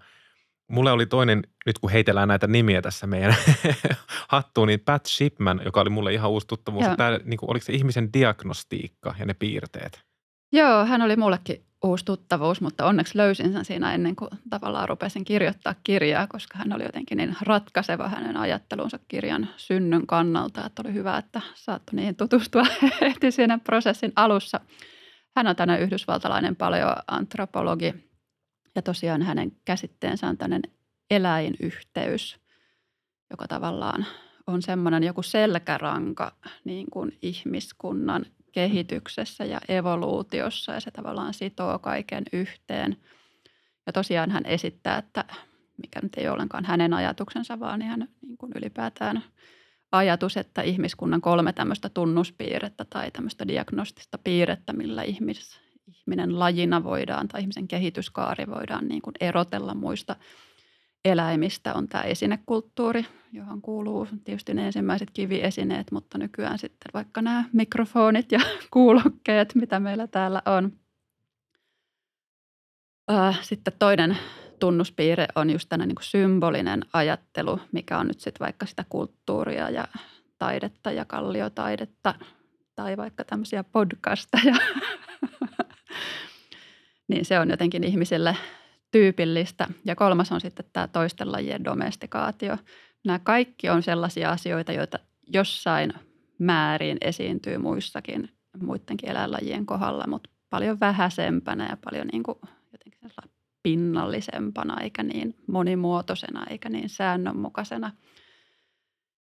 [0.68, 3.36] mulle oli toinen, nyt kun heitellään näitä nimiä tässä meidän
[4.28, 6.86] hattuun, niin Pat Shipman, joka oli mulle ihan uusi tuttavuus.
[6.98, 10.07] Tämä, niin kuin, oliko se ihmisen diagnostiikka ja ne piirteet?
[10.52, 15.26] Joo, hän oli mullekin uusi tuttavuus, mutta onneksi löysin sen siinä ennen kuin tavallaan rupesin
[15.26, 20.94] kirjoittaa kirjaa, koska hän oli jotenkin niin ratkaiseva hänen ajattelunsa kirjan synnyn kannalta, että oli
[20.94, 22.64] hyvä, että saattoi niihin tutustua
[23.02, 24.60] heti siinä prosessin alussa.
[25.36, 27.94] Hän on tänne yhdysvaltalainen paleoantropologi
[28.76, 30.72] ja tosiaan hänen käsitteensä on tämmöinen
[31.12, 32.40] eläinyhteys,
[33.30, 34.06] joka tavallaan
[34.48, 36.32] on semmoinen joku selkäranka
[36.64, 38.26] niin kuin ihmiskunnan
[38.58, 42.98] kehityksessä ja evoluutiossa ja se tavallaan sitoo kaiken yhteen.
[43.86, 45.26] Ja tosiaan hän esittää, että
[45.82, 49.24] mikä nyt ei ole ollenkaan hänen ajatuksensa, vaan ihan niin kuin ylipäätään
[49.92, 57.28] ajatus, että ihmiskunnan kolme tämmöistä tunnuspiirrettä tai tämmöistä diagnostista piirrettä, millä ihmis, ihminen lajina voidaan
[57.28, 60.16] tai ihmisen kehityskaari voidaan niin kuin erotella muista
[61.10, 67.44] eläimistä, on tämä esinekulttuuri, johon kuuluu tietysti ne ensimmäiset kiviesineet, mutta nykyään sitten vaikka nämä
[67.54, 68.40] mikrofonit ja
[68.72, 70.72] kuulokkeet, mitä meillä täällä on.
[73.42, 74.18] Sitten toinen
[74.60, 79.88] tunnuspiirre on just tänä niin symbolinen ajattelu, mikä on nyt sitten vaikka sitä kulttuuria ja
[80.38, 82.16] taidetta ja kalliotaidetta
[82.76, 84.56] tai vaikka tämmöisiä podcasteja.
[87.10, 88.38] niin se on jotenkin ihmisille
[88.92, 89.68] tyypillistä.
[89.86, 92.58] Ja kolmas on sitten tämä toisten lajien domestikaatio.
[93.06, 95.94] Nämä kaikki on sellaisia asioita, joita jossain
[96.40, 98.30] määrin esiintyy muissakin
[98.62, 102.38] muidenkin eläinlajien kohdalla, mutta paljon vähäisempänä ja paljon niin kuin
[102.72, 103.32] jotenkin
[103.64, 107.92] pinnallisempana eikä niin monimuotoisena eikä niin säännönmukaisena.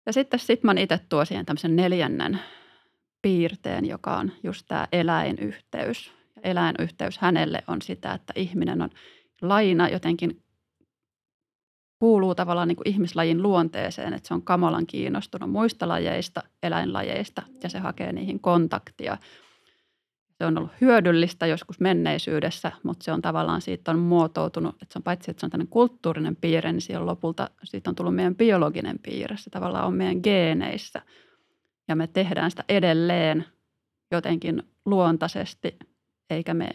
[0.05, 2.39] Ja sitten Sitman itse tuo siihen tämmöisen neljännen
[3.21, 6.11] piirteen, joka on just tämä eläinyhteys.
[6.35, 8.89] Ja eläinyhteys hänelle on sitä, että ihminen on
[9.41, 10.43] laina jotenkin
[11.99, 17.69] kuuluu tavallaan niin kuin ihmislajin luonteeseen, että se on kamalan kiinnostunut muista lajeista, eläinlajeista ja
[17.69, 19.17] se hakee niihin kontaktia–
[20.37, 24.99] se on ollut hyödyllistä joskus menneisyydessä, mutta se on tavallaan siitä on muotoutunut, että se
[24.99, 28.35] on paitsi, että se on tämmöinen kulttuurinen piirre, niin siellä lopulta siitä on tullut meidän
[28.35, 29.37] biologinen piirre.
[29.37, 31.01] Se tavallaan on meidän geeneissä
[31.87, 33.45] ja me tehdään sitä edelleen
[34.11, 35.77] jotenkin luontaisesti,
[36.29, 36.69] eikä me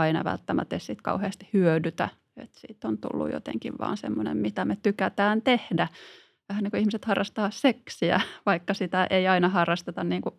[0.00, 2.08] aina välttämättä siitä kauheasti hyödytä.
[2.36, 5.88] Että siitä on tullut jotenkin vaan semmoinen, mitä me tykätään tehdä.
[6.48, 10.34] Vähän niin kuin ihmiset harrastaa seksiä, vaikka sitä ei aina harrasteta niin kuin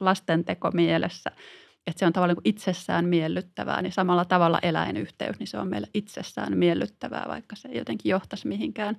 [0.00, 1.30] lastenteko mielessä–
[1.86, 5.88] että se on tavallaan niin itsessään miellyttävää, niin samalla tavalla eläinyhteys, niin se on meille
[5.94, 8.96] itsessään miellyttävää, vaikka se ei jotenkin johtaisi mihinkään.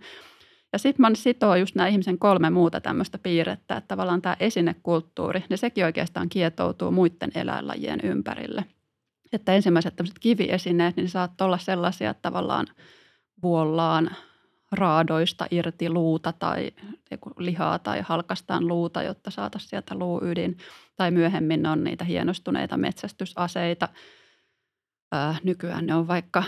[0.74, 5.44] Ja sitten man sitoo just nämä ihmisen kolme muuta tämmöistä piirrettä, että tavallaan tämä esinekulttuuri,
[5.50, 8.66] niin sekin oikeastaan kietoutuu muiden eläinlajien ympärille.
[9.34, 12.68] Että ensimmäiset tämmöiset kiviesineet, niin saattaa olla sellaisia, että tavallaan
[13.44, 14.10] vuollaan
[14.72, 16.72] raadoista irti luuta tai
[17.38, 20.58] lihaa tai halkastaan luuta, jotta saataisiin sieltä luuydin.
[20.96, 23.90] Tai myöhemmin on niitä hienostuneita metsästysaseita.
[25.12, 26.44] Ää, nykyään ne on vaikka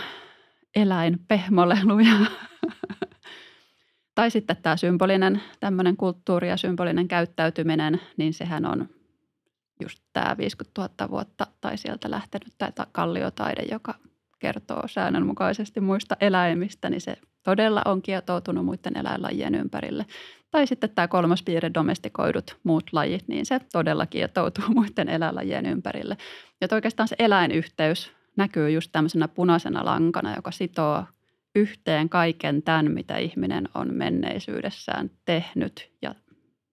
[0.74, 2.16] eläinpehmoleluja.
[4.14, 8.88] tai sitten tämä symbolinen tämmöinen kulttuuri ja symbolinen käyttäytyminen, niin sehän on
[9.80, 13.94] just tämä 50 000 vuotta tai sieltä lähtenyt tämä kalliotaide, joka
[14.38, 20.06] kertoo säännönmukaisesti muista eläimistä, niin se todella on kietoutunut muiden eläinlajien ympärille.
[20.50, 26.16] Tai sitten tämä kolmas piirre, domestikoidut muut lajit, niin se todella kietoutuu muiden eläinlajien ympärille.
[26.60, 31.04] Ja oikeastaan se eläinyhteys näkyy just tämmöisenä punaisena lankana, joka sitoo
[31.54, 36.14] yhteen kaiken tämän, mitä ihminen on menneisyydessään tehnyt ja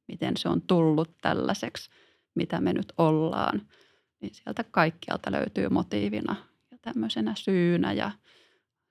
[0.08, 1.90] miten se on tullut tällaiseksi,
[2.38, 3.62] mitä me nyt ollaan.
[4.22, 6.36] Niin sieltä kaikkialta löytyy motiivina
[6.72, 8.12] ja tämmöisenä syynä ja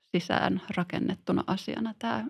[0.02, 2.24] sisään rakennettuna asiana tämä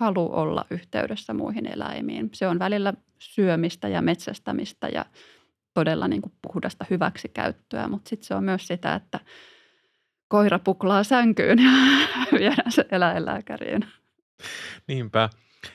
[0.00, 2.30] halu olla yhteydessä muihin eläimiin.
[2.34, 5.04] Se on välillä syömistä ja metsästämistä ja
[5.74, 9.20] todella niin kuin puhdasta hyväksikäyttöä, mutta sitten se on myös sitä, että
[10.28, 11.70] koira puklaa sänkyyn ja
[12.38, 13.84] viedään se eläinlääkäriin.
[14.86, 15.28] Niinpä.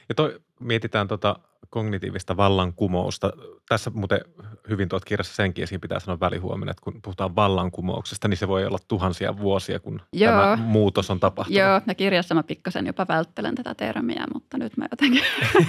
[0.10, 1.40] Ja toi, mietitään tota
[1.70, 3.34] kognitiivista vallankumousta.
[3.70, 4.20] Tässä muuten
[4.70, 8.66] hyvin tuot kirjassa senkin esiin pitää sanoa välihuomenna, että kun puhutaan vallankumouksesta, niin se voi
[8.66, 10.32] olla tuhansia vuosia, kun Joo.
[10.32, 11.60] tämä muutos on tapahtunut.
[11.60, 15.24] Joo, ja kirjassa mä pikkasen jopa välttelen tätä termiä, mutta nyt mä jotenkin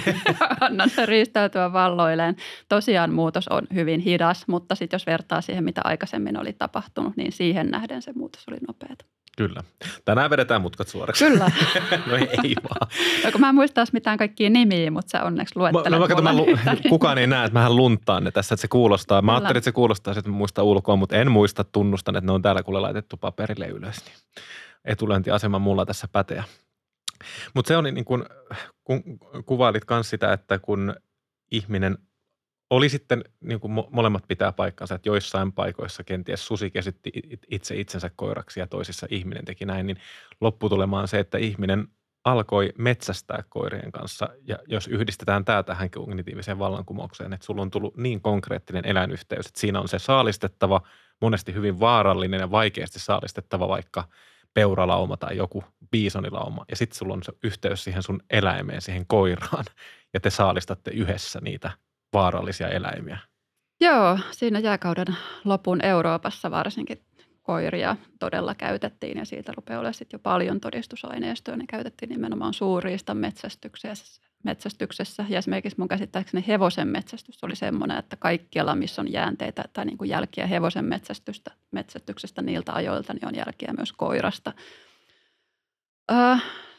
[0.61, 2.35] annan se riistäytyä valloilleen.
[2.69, 7.31] Tosiaan muutos on hyvin hidas, mutta sitten jos vertaa siihen, mitä aikaisemmin oli tapahtunut, niin
[7.31, 9.05] siihen nähden se muutos oli nopeata.
[9.39, 9.63] Kyllä.
[10.05, 11.25] Tänään vedetään mutkat suoraksi.
[11.25, 11.51] Kyllä.
[12.07, 12.91] no ei vaan.
[13.23, 15.99] No, kun mä en muista mitään kaikkia nimiä, mutta sä onneksi luettelet.
[15.99, 16.45] No, mä, mä lu-
[16.89, 19.21] kukaan ei näe, että mähän lunttaan ne tässä, että se kuulostaa.
[19.21, 22.41] Mä ajattelin, että se kuulostaa, että muista ulkoa, mutta en muista, tunnustan, että ne on
[22.41, 24.05] täällä kuule laitettu paperille ylös.
[24.05, 24.15] Niin
[24.85, 26.43] etulöintiasema mulla tässä päteä.
[27.53, 28.23] Mutta se on niin kuin,
[28.83, 29.03] kun
[29.45, 30.95] kuvailit myös sitä, että kun
[31.51, 31.97] ihminen
[32.69, 37.11] oli sitten, niin kuin molemmat pitää paikkansa, että joissain paikoissa kenties susi käsitti
[37.51, 39.97] itse itsensä koiraksi ja toisissa ihminen teki näin, niin
[40.41, 41.87] lopputulemaan se, että ihminen
[42.23, 44.29] alkoi metsästää koirien kanssa.
[44.47, 49.59] Ja jos yhdistetään tämä tähän kognitiiviseen vallankumoukseen, että sulla on tullut niin konkreettinen eläinyhteys, että
[49.59, 50.81] siinä on se saalistettava,
[51.21, 54.07] monesti hyvin vaarallinen ja vaikeasti saalistettava vaikka
[54.53, 56.65] peuralauma tai joku biisonilauma.
[56.69, 59.65] Ja sitten sulla on se yhteys siihen sun eläimeen, siihen koiraan.
[60.13, 61.71] Ja te saalistatte yhdessä niitä
[62.13, 63.17] vaarallisia eläimiä.
[63.81, 67.05] Joo, siinä jääkauden lopun Euroopassa varsinkin
[67.41, 71.55] koiria todella käytettiin ja siitä rupeaa olemaan sitten jo paljon todistusaineistoa.
[71.55, 78.15] Ne käytettiin nimenomaan suuriista metsästyksessä, metsästyksessä ja esimerkiksi mun käsittääkseni hevosen metsästys oli semmoinen, että
[78.15, 83.35] kaikkialla missä on jäänteitä tai niin kuin jälkiä hevosen metsästystä, metsästyksestä niiltä ajoilta, niin on
[83.35, 84.53] jälkiä myös koirasta.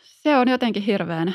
[0.03, 1.35] Se on jotenkin hirveän,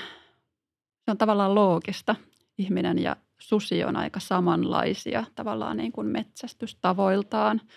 [1.05, 2.15] se on tavallaan loogista.
[2.57, 7.61] Ihminen ja susi on aika samanlaisia tavallaan niin kuin metsästystavoiltaan–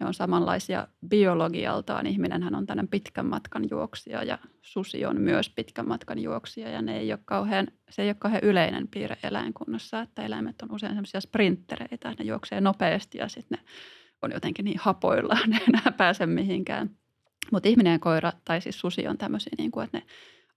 [0.00, 2.06] ne on samanlaisia biologialtaan.
[2.06, 6.98] Ihminenhän on tämmöinen pitkän matkan juoksija ja susi on myös pitkän matkan juoksija ja ne
[6.98, 11.20] ei ole kauhean, se ei ole kauhean yleinen piirre eläinkunnassa, että eläimet on usein semmoisia
[11.20, 13.64] sprinttereitä, ne juoksee nopeasti ja sitten ne
[14.22, 16.90] on jotenkin niin hapoilla, ne enää pääse mihinkään.
[17.52, 20.04] Mutta ihminen ja koira, tai siis susi on tämmöisiä, niin kuin, että ne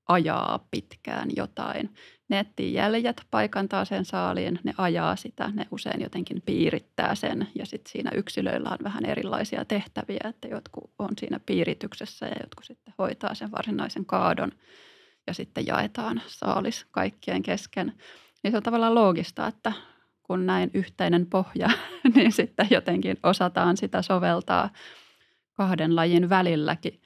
[0.07, 1.93] ajaa pitkään jotain.
[2.29, 7.65] Ne etsii jäljet, paikantaa sen saaliin, ne ajaa sitä, ne usein jotenkin piirittää sen ja
[7.65, 12.93] sitten siinä yksilöillä on vähän erilaisia tehtäviä, että jotkut on siinä piirityksessä ja jotkut sitten
[12.97, 14.51] hoitaa sen varsinaisen kaadon
[15.27, 17.93] ja sitten jaetaan saalis kaikkien kesken.
[18.43, 19.73] Niin se on tavallaan loogista, että
[20.23, 21.69] kun näin yhteinen pohja,
[22.15, 24.69] niin sitten jotenkin osataan sitä soveltaa
[25.53, 27.01] kahden lajin välilläkin.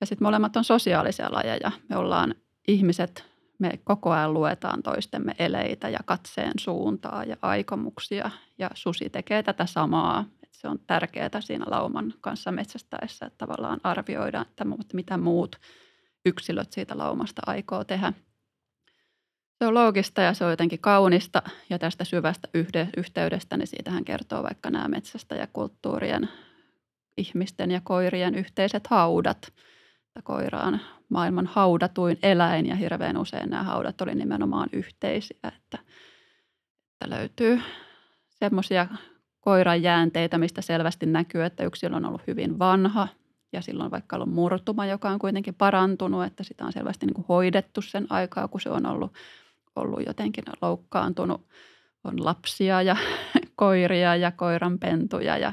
[0.00, 1.72] Ja sitten molemmat on sosiaalisia lajeja.
[1.88, 2.34] Me ollaan
[2.68, 3.28] ihmiset
[3.58, 9.66] me koko ajan luetaan toistemme eleitä ja katseen suuntaa ja aikomuksia ja susi tekee tätä
[9.66, 10.24] samaa.
[10.42, 15.56] Että se on tärkeää siinä lauman kanssa metsästäessä, että tavallaan arvioidaan, että mitä muut
[16.26, 18.12] yksilöt siitä laumasta aikoo tehdä.
[19.58, 22.48] Se on loogista ja se on jotenkin kaunista ja tästä syvästä
[22.96, 26.28] yhteydestä, niin siitähän kertoo vaikka nämä metsästä ja kulttuurien
[27.16, 29.38] ihmisten ja koirien yhteiset haudat–
[30.18, 35.78] että koira on maailman haudatuin eläin ja hirveän usein nämä haudat oli nimenomaan yhteisiä, että,
[36.92, 37.60] että löytyy
[38.30, 38.86] semmoisia
[39.40, 43.08] koiran jäänteitä, mistä selvästi näkyy, että yksilö on ollut hyvin vanha
[43.52, 47.26] ja silloin vaikka ollut murtuma, joka on kuitenkin parantunut, että sitä on selvästi niin kuin
[47.28, 49.12] hoidettu sen aikaa, kun se on ollut,
[49.76, 51.46] ollut jotenkin loukkaantunut.
[52.04, 52.96] On lapsia ja
[53.56, 55.52] koiria ja koiranpentuja ja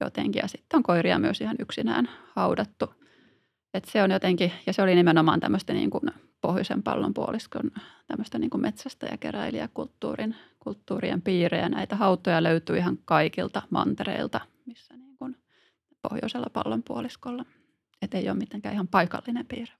[0.00, 0.40] jotenkin.
[0.42, 2.99] Ja sitten on koiria myös ihan yksinään haudattu.
[3.74, 6.02] Et se on jotenkin, ja se oli nimenomaan tämmöistä niin kuin
[6.40, 7.70] pohjoisen pallonpuoliskon
[8.06, 11.68] tämmöistä niin kuin metsästä ja keräilijäkulttuurin kulttuurien piirejä.
[11.68, 15.36] Näitä hautoja löytyy ihan kaikilta mantereilta, missä niin kuin
[16.08, 17.44] pohjoisella pallonpuoliskolla.
[18.02, 19.74] Että ei ole mitenkään ihan paikallinen piirre.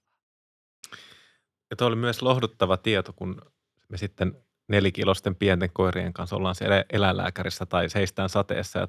[1.69, 3.41] Ja tuo oli myös lohduttava tieto, kun
[3.89, 4.33] me sitten
[4.67, 8.87] nelikilosten pienten koirien kanssa ollaan siellä eläinlääkärissä tai seistään sateessa ja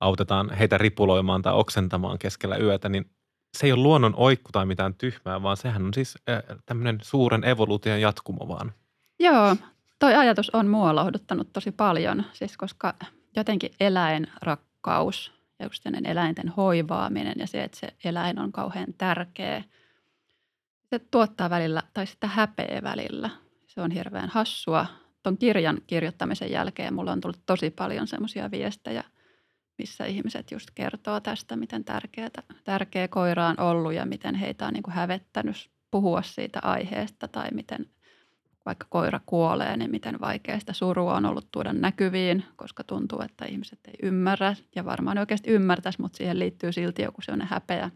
[0.00, 3.10] autetaan heitä ripuloimaan tai oksentamaan keskellä yötä, niin
[3.56, 6.18] se ei ole luonnon oikku tai mitään tyhmää, vaan sehän on siis
[6.66, 8.72] tämmöinen suuren evoluution jatkumo vaan.
[9.18, 9.56] Joo,
[9.98, 12.94] toi ajatus on mua lohduttanut tosi paljon, siis koska
[13.36, 19.64] jotenkin eläinrakkaus ja just eläinten hoivaaminen ja se, että se eläin on kauhean tärkeä,
[20.90, 23.30] se tuottaa välillä tai sitä häpeä välillä.
[23.66, 24.86] Se on hirveän hassua.
[25.22, 29.04] Tuon kirjan kirjoittamisen jälkeen mulla on tullut tosi paljon semmoisia viestejä–
[29.78, 32.28] missä ihmiset just kertoo tästä, miten tärkeää,
[32.64, 37.48] tärkeä koira on ollut ja miten heitä on niin kuin hävettänyt puhua siitä aiheesta tai
[37.52, 37.86] miten
[38.66, 43.44] vaikka koira kuolee, niin miten vaikea sitä surua on ollut tuoda näkyviin, koska tuntuu, että
[43.44, 47.90] ihmiset ei ymmärrä ja varmaan oikeasti ymmärtäisi, mutta siihen liittyy silti joku sellainen häpeä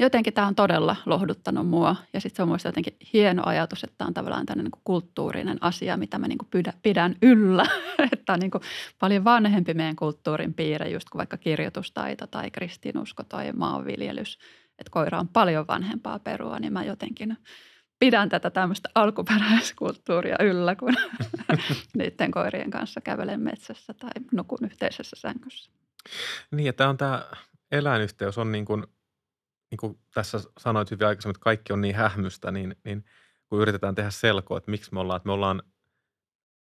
[0.00, 1.96] jotenkin tämä on todella lohduttanut mua.
[2.12, 5.58] Ja sitten se on mielestäni jotenkin hieno ajatus, että tämä on tavallaan tämmöinen niin kulttuurinen
[5.60, 7.66] asia, mitä mä niin kuin pidän yllä.
[8.12, 8.50] että on niin
[8.98, 14.38] paljon vanhempi meidän kulttuurin piirre, just kuin vaikka kirjoitustaito tai kristinusko tai maanviljelys.
[14.78, 17.36] Että koira on paljon vanhempaa perua, niin mä jotenkin
[17.98, 20.94] pidän tätä tämmöistä alkuperäiskulttuuria yllä, kun
[21.98, 25.70] niiden koirien kanssa kävelen metsässä tai nukun yhteisessä sängyssä.
[26.50, 27.24] Niin, että on tämä
[27.72, 28.84] eläinyhteys on niin kuin–
[29.70, 33.04] niin kuin tässä sanoit hyvin aikaisemmin, että kaikki on niin hähmystä, niin, niin
[33.48, 35.62] kun yritetään tehdä selkoa, että miksi me ollaan, että me ollaan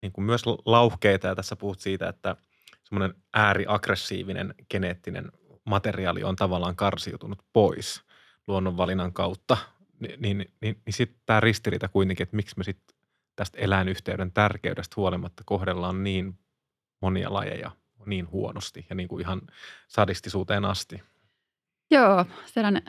[0.02, 2.36] niin kuin myös lauhkeita ja tässä puhut siitä, että
[2.84, 5.32] semmoinen ääriaggressiivinen geneettinen
[5.66, 8.02] materiaali on tavallaan karsiutunut pois
[8.48, 9.58] luonnonvalinnan kautta,
[10.00, 12.96] niin, niin, niin, niin sitten tämä ristiriita kuitenkin, että miksi me sitten
[13.36, 16.40] tästä eläinyhteyden tärkeydestä huolimatta kohdellaan niin
[17.02, 17.72] monia lajeja
[18.06, 19.42] niin huonosti ja niin kuin ihan
[19.88, 21.04] sadistisuuteen asti.
[21.92, 22.84] Joo, sellainen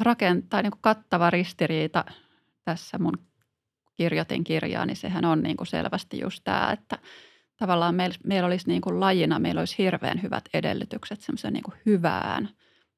[0.00, 2.04] rakentaa niin kuin kattava ristiriita
[2.64, 3.18] tässä mun
[3.96, 6.98] kirjoitin kirjaa, niin sehän on niin kuin selvästi just tämä, että
[7.56, 11.74] tavallaan meillä, meillä olisi niin kuin lajina, meillä olisi hirveän hyvät edellytykset semmoiseen niin kuin
[11.86, 12.48] hyvään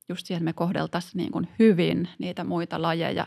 [0.08, 3.26] just siihen, me kohdeltaisiin niin kuin hyvin niitä muita lajeja,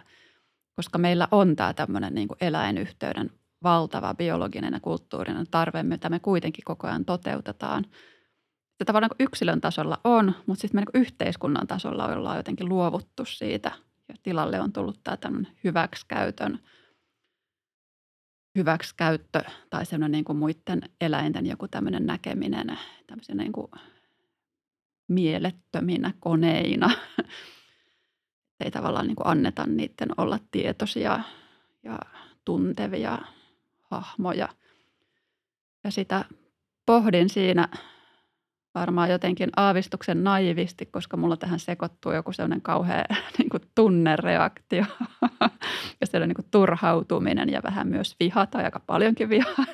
[0.75, 3.31] koska meillä on tämä tämmöinen niin kuin eläinyhteyden
[3.63, 7.85] valtava biologinen ja kulttuurinen tarve, mitä me kuitenkin koko ajan toteutetaan.
[8.78, 13.25] Se tavallaan niin yksilön tasolla on, mutta sitten me niin yhteiskunnan tasolla ollaan jotenkin luovuttu
[13.25, 13.71] siitä
[14.07, 16.59] ja tilalle on tullut tämä tämmöinen hyväksikäytön–
[18.57, 23.71] hyväksikäyttö tai semmoinen niin kuin muiden eläinten joku tämmöinen näkeminen tämmöisenä niin kuin
[25.07, 26.89] mielettöminä koneina.
[28.63, 31.19] Ei tavallaan niin kuin anneta niiden olla tietoisia
[31.84, 31.99] ja
[32.45, 33.17] tuntevia
[33.82, 34.49] hahmoja.
[35.84, 36.25] Ja sitä
[36.86, 37.69] pohdin siinä
[38.80, 43.03] varmaan jotenkin aavistuksen naivisti, koska mulla tähän sekoittuu joku sellainen kauhea
[43.38, 44.86] niin kuin tunnereaktio
[46.01, 49.65] ja sellainen niin kuin turhautuminen ja vähän myös viha tai aika paljonkin viha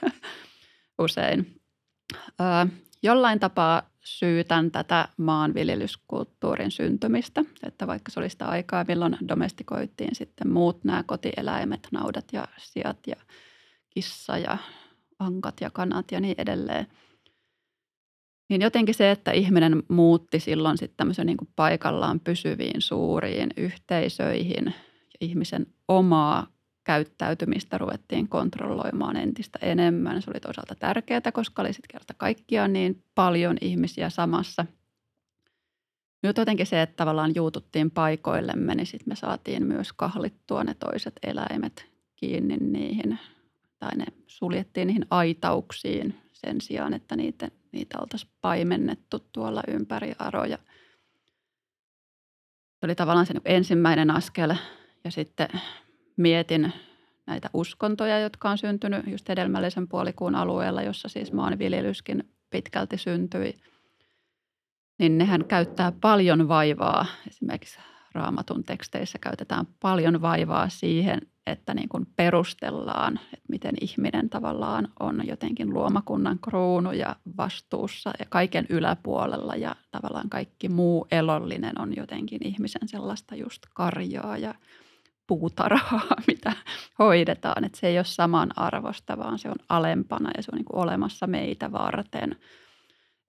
[0.99, 1.61] usein.
[2.41, 2.71] Ö,
[3.03, 10.49] jollain tapaa syytän tätä maanviljelyskulttuurin syntymistä, että vaikka se oli sitä aikaa, milloin domestikoitiin sitten
[10.49, 13.15] muut nämä kotieläimet, naudat ja siat ja
[13.89, 14.57] kissa ja
[15.19, 16.87] ankat ja kanat ja niin edelleen–
[18.49, 24.73] niin jotenkin se, että ihminen muutti silloin sitten tämmöisen niin paikallaan pysyviin suuriin yhteisöihin ja
[25.21, 26.47] ihmisen omaa
[26.83, 30.21] käyttäytymistä ruvettiin kontrolloimaan entistä enemmän.
[30.21, 34.65] Se oli toisaalta tärkeää, koska oli sitten kerta kaikkiaan niin paljon ihmisiä samassa.
[36.23, 41.13] Nyt jotenkin se, että tavallaan juututtiin paikoillemme, niin sitten me saatiin myös kahlittua ne toiset
[41.23, 41.85] eläimet
[42.15, 43.19] kiinni niihin
[43.79, 50.57] tai ne suljettiin niihin aitauksiin sen sijaan, että niitä, niitä oltaisiin paimennettu tuolla ympäri aroja.
[52.79, 54.55] Se oli tavallaan se ensimmäinen askel
[55.03, 55.47] ja sitten
[56.17, 56.73] mietin
[57.25, 63.53] näitä uskontoja, jotka on syntynyt just hedelmällisen puolikuun alueella, jossa siis maanviljelyskin pitkälti syntyi.
[64.99, 67.05] Niin nehän käyttää paljon vaivaa.
[67.27, 67.79] Esimerkiksi
[68.13, 75.27] raamatun teksteissä käytetään paljon vaivaa siihen, että niin kuin perustellaan, että miten ihminen tavallaan on
[75.27, 82.47] jotenkin luomakunnan kruunu ja vastuussa ja kaiken yläpuolella ja tavallaan kaikki muu elollinen on jotenkin
[82.47, 84.55] ihmisen sellaista just karjaa ja
[85.27, 86.53] puutarhaa, mitä
[86.99, 87.63] hoidetaan.
[87.63, 90.83] Että se ei ole saman arvosta, vaan se on alempana ja se on niin kuin
[90.83, 92.35] olemassa meitä varten.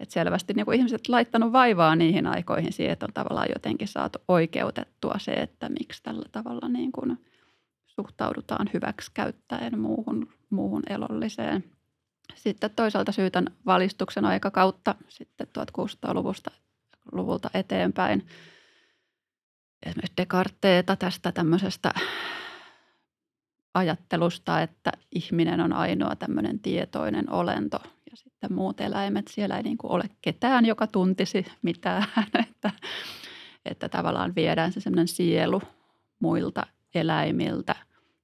[0.05, 4.19] Et selvästi niin kuin ihmiset laittanut vaivaa niihin aikoihin siihen, että on tavallaan jotenkin saatu
[4.29, 7.19] oikeutettua se, että miksi tällä tavalla niin kuin–
[7.95, 11.65] suhtaudutaan hyväksi käyttäen muuhun, muuhun elolliseen.
[12.35, 16.51] Sitten toisaalta syytän valistuksen aikakautta sitten 1600-luvusta
[17.13, 18.27] luvulta eteenpäin.
[19.87, 21.91] Esimerkiksi Descartes'ta tästä tämmöisestä
[23.75, 27.79] ajattelusta, että ihminen on ainoa tämmöinen tietoinen olento
[28.15, 32.05] ja sitten muut eläimet, siellä ei niin kuin ole ketään, joka tuntisi mitään,
[32.49, 32.71] että,
[33.65, 35.63] että tavallaan viedään se semmoinen sielu
[36.21, 37.77] muilta eläimiltä.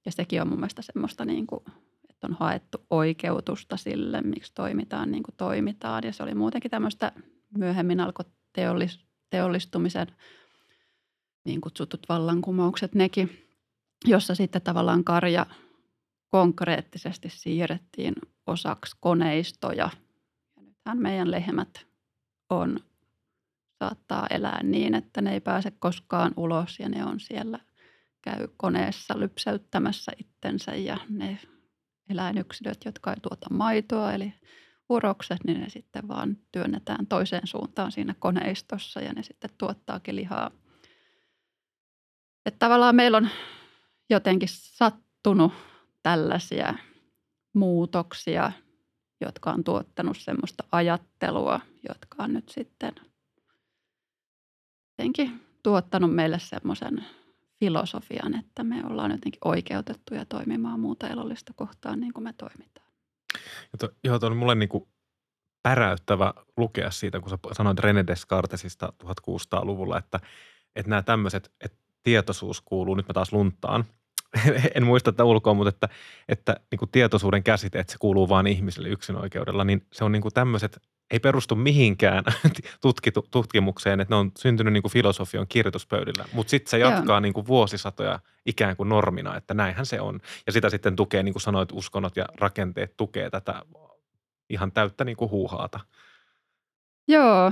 [0.05, 1.63] Ja sekin on mun mielestä semmoista, niin kuin,
[2.09, 6.03] että on haettu oikeutusta sille, miksi toimitaan niin kuin toimitaan.
[6.03, 7.11] Ja se oli muutenkin tämmöistä,
[7.57, 10.07] myöhemmin alkoi teollis, teollistumisen
[11.45, 13.47] niin kutsutut vallankumoukset nekin,
[14.05, 15.45] jossa sitten tavallaan karja
[16.29, 18.13] konkreettisesti siirrettiin
[18.47, 19.89] osaksi koneistoja.
[20.55, 21.87] Ja nythän meidän lehmät
[22.49, 22.79] on,
[23.79, 27.59] saattaa elää niin, että ne ei pääse koskaan ulos ja ne on siellä–
[28.21, 31.39] käy koneessa lypsäyttämässä itsensä ja ne
[32.09, 34.33] eläinyksilöt, jotka ei tuota maitoa, eli
[34.89, 40.51] urokset, niin ne sitten vaan työnnetään toiseen suuntaan siinä koneistossa ja ne sitten tuottaakin lihaa.
[42.45, 43.29] Että tavallaan meillä on
[44.09, 45.53] jotenkin sattunut
[46.03, 46.73] tällaisia
[47.53, 48.51] muutoksia,
[49.21, 52.95] jotka on tuottanut semmoista ajattelua, jotka on nyt sitten
[54.97, 57.05] jotenkin tuottanut meille semmoisen
[57.59, 62.87] filosofian, että me ollaan jotenkin oikeutettuja toimimaan muuta elollista kohtaan niin kuin me toimitaan.
[63.79, 64.87] to, joo, tuo on mulle niin kuin
[65.63, 70.19] päräyttävä lukea siitä, kun sä sanoit René Descartesista 1600-luvulla, että,
[70.75, 73.85] että nämä tämmöiset, että tietoisuus kuuluu, nyt mä taas lunttaan,
[74.75, 75.89] en muista tätä ulkoa, mutta että,
[76.29, 80.11] että niin kuin tietoisuuden käsite, että se kuuluu vain ihmiselle yksin oikeudella, niin se on
[80.11, 82.23] niin kuin tämmöiset ei perustu mihinkään
[82.81, 86.25] tutkitu, tutkimukseen, että ne on syntynyt niin kuin filosofian kirjoituspöydillä.
[86.33, 90.19] Mutta sitten se jatkaa niin kuin vuosisatoja ikään kuin normina, että näinhän se on.
[90.45, 93.61] Ja sitä sitten tukee, niin kuin sanoit, uskonnot ja rakenteet tukee tätä
[94.49, 95.79] ihan täyttä niin kuin huuhaata.
[97.07, 97.51] Joo,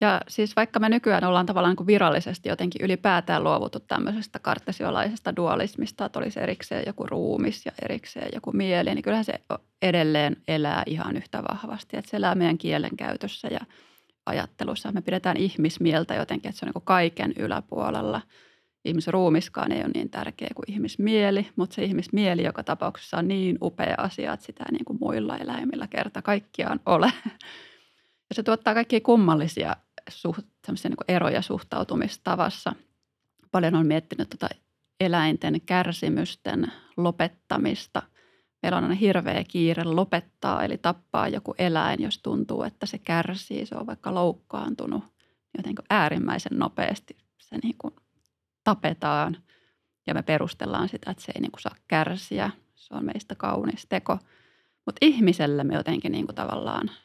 [0.00, 6.04] ja siis vaikka me nykyään ollaan tavallaan niin virallisesti jotenkin ylipäätään luovuttu tämmöisestä kartesiolaisesta dualismista,
[6.04, 9.34] että olisi erikseen joku ruumis ja erikseen joku mieli, niin kyllähän se
[9.82, 11.96] edelleen elää ihan yhtä vahvasti.
[11.96, 13.60] Että se elää meidän kielen käytössä ja
[14.26, 14.92] ajattelussa.
[14.92, 18.20] Me pidetään ihmismieltä jotenkin, että se on niin kaiken yläpuolella.
[18.84, 23.94] Ihmisruumiskaan ei ole niin tärkeä kuin ihmismieli, mutta se ihmismieli joka tapauksessa on niin upea
[23.98, 27.12] asia, että sitä ei niin kuin muilla eläimillä kerta kaikkiaan ole.
[28.28, 29.76] Ja se tuottaa kaikkia kummallisia
[30.10, 32.72] suht, niin eroja suhtautumistavassa.
[33.52, 34.54] Paljon on miettinyt tuota
[35.00, 38.02] eläinten kärsimysten lopettamista.
[38.62, 43.66] Meillä on aina hirveä kiire lopettaa, eli tappaa joku eläin, jos tuntuu, että se kärsii.
[43.66, 45.04] Se on vaikka loukkaantunut
[45.56, 47.16] jotenkin äärimmäisen nopeasti.
[47.38, 47.94] Se niin kuin
[48.64, 49.36] tapetaan
[50.06, 52.50] ja me perustellaan sitä, että se ei niin kuin saa kärsiä.
[52.74, 54.18] Se on meistä kaunis teko.
[54.86, 56.90] Mutta ihmiselle me jotenkin niin kuin tavallaan–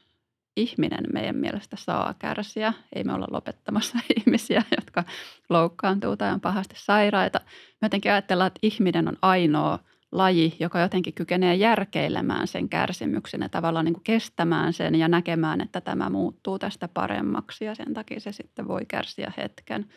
[0.56, 2.74] ihminen meidän mielestä saa kärsiä.
[2.96, 5.04] Ei me olla lopettamassa ihmisiä, jotka
[5.50, 7.40] loukkaantuu tai on pahasti sairaita.
[7.82, 9.80] Me jotenkin ajatellaan, että ihminen on ainoa
[10.12, 15.62] laji, joka jotenkin kykenee järkeilemään sen kärsimyksen ja tavallaan niin kuin kestämään sen ja näkemään,
[15.62, 19.90] että tämä muuttuu tästä paremmaksi ja sen takia se sitten voi kärsiä hetken.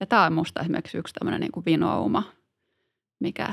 [0.00, 2.22] Ja tämä on minusta esimerkiksi yksi tämmöinen niin kuin vinouma,
[3.20, 3.52] mikä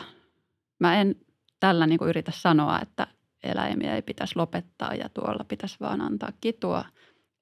[0.80, 1.16] mä en
[1.60, 3.08] tällä niin kuin yritä sanoa, että
[3.44, 6.86] eläimiä ei pitäisi lopettaa ja tuolla pitäisi vaan antaa kitua.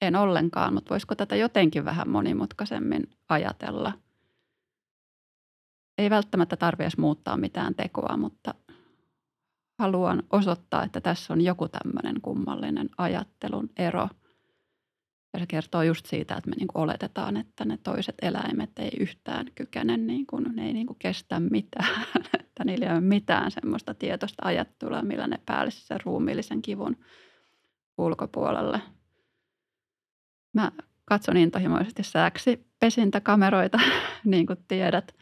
[0.01, 3.93] En ollenkaan, mutta voisiko tätä jotenkin vähän monimutkaisemmin ajatella?
[5.97, 8.53] Ei välttämättä tarvitse muuttaa mitään tekoa, mutta
[9.79, 14.09] haluan osoittaa, että tässä on joku tämmöinen kummallinen ajattelun ero.
[15.33, 19.45] Ja se kertoo just siitä, että me niin oletetaan, että ne toiset eläimet ei yhtään
[19.55, 22.05] kykene, niin kuin, ne ei niin kuin kestä mitään.
[22.53, 26.97] Että niillä ei ole mitään semmoista tietoista ajattelua, millä ne pääsisi sen ruumiillisen kivun
[27.97, 28.81] ulkopuolelle.
[30.53, 30.71] Mä
[31.05, 33.79] katson intohimoisesti sääksi pesintäkameroita,
[34.25, 35.15] niin kuin tiedät.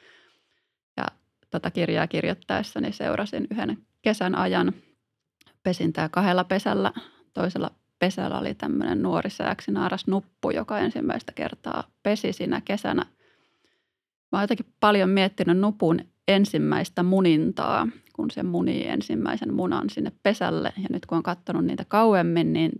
[0.97, 1.05] Ja
[1.49, 4.73] tota kirjaa kirjoittaessani seurasin yhden kesän ajan
[5.63, 6.93] pesintää kahdella pesällä.
[7.33, 13.05] Toisella pesällä oli tämmöinen nuori sääksi naaras nuppu, joka ensimmäistä kertaa pesi siinä kesänä.
[14.31, 20.73] Mä oon jotenkin paljon miettinyt nupun ensimmäistä munintaa, kun se munii ensimmäisen munan sinne pesälle.
[20.77, 22.71] Ja nyt kun on katsonut niitä kauemmin, niin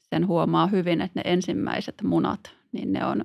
[0.00, 3.24] sen huomaa hyvin, että ne ensimmäiset munat, niin ne on,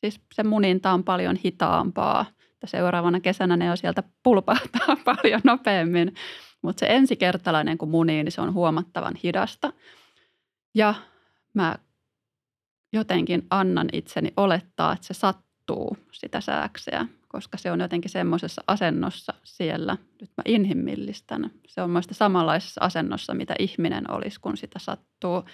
[0.00, 2.26] siis se muninta on paljon hitaampaa.
[2.62, 6.14] Ja seuraavana kesänä ne on sieltä pulpahtaa paljon nopeammin.
[6.62, 9.72] Mutta se ensikertalainen, kun munii, niin se on huomattavan hidasta.
[10.74, 10.94] Ja
[11.54, 11.76] mä
[12.92, 19.34] jotenkin annan itseni olettaa, että se sattuu sitä sääkseä koska se on jotenkin semmoisessa asennossa
[19.44, 19.96] siellä.
[20.20, 21.50] Nyt mä inhimillistän.
[21.66, 25.44] Se on muista samanlaisessa asennossa, mitä ihminen olisi, kun sitä sattuu.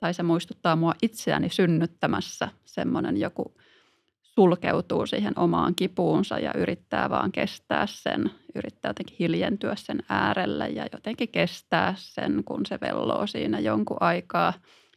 [0.00, 3.56] Tai se muistuttaa mua itseäni synnyttämässä semmoinen joku
[4.22, 10.86] sulkeutuu siihen omaan kipuunsa ja yrittää vaan kestää sen, yrittää jotenkin hiljentyä sen äärelle ja
[10.92, 14.52] jotenkin kestää sen, kun se velloo siinä jonkun aikaa.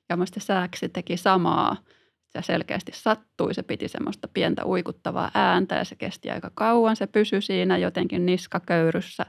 [0.09, 1.77] Ja muista sääksi teki samaa–
[2.33, 3.53] se selkeästi sattui.
[3.53, 6.95] Se piti semmoista pientä uikuttavaa ääntä ja se kesti aika kauan.
[6.95, 9.25] Se pysyi siinä jotenkin niskaköyryssä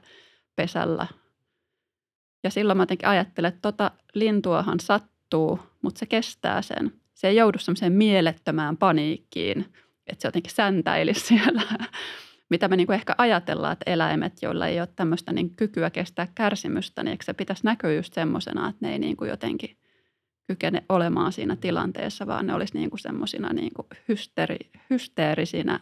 [0.56, 1.06] pesällä.
[2.44, 6.92] Ja silloin mä jotenkin ajattelen, että tota lintuahan sattuu, mutta se kestää sen.
[7.14, 9.60] Se ei joudu semmoiseen mielettömään paniikkiin,
[10.06, 11.62] että se jotenkin säntäilisi siellä.
[12.48, 17.02] Mitä me niin ehkä ajatellaan, että eläimet, joilla ei ole tämmöistä niin kykyä kestää kärsimystä,
[17.02, 19.76] niin eikö se pitäisi näkyä just semmoisena, että ne ei niin kuin jotenkin–
[20.50, 24.58] kykene olemaan siinä tilanteessa, vaan ne olisi niin kuin semmoisina niin kuin hysteri,
[24.90, 25.80] hysteerisinä.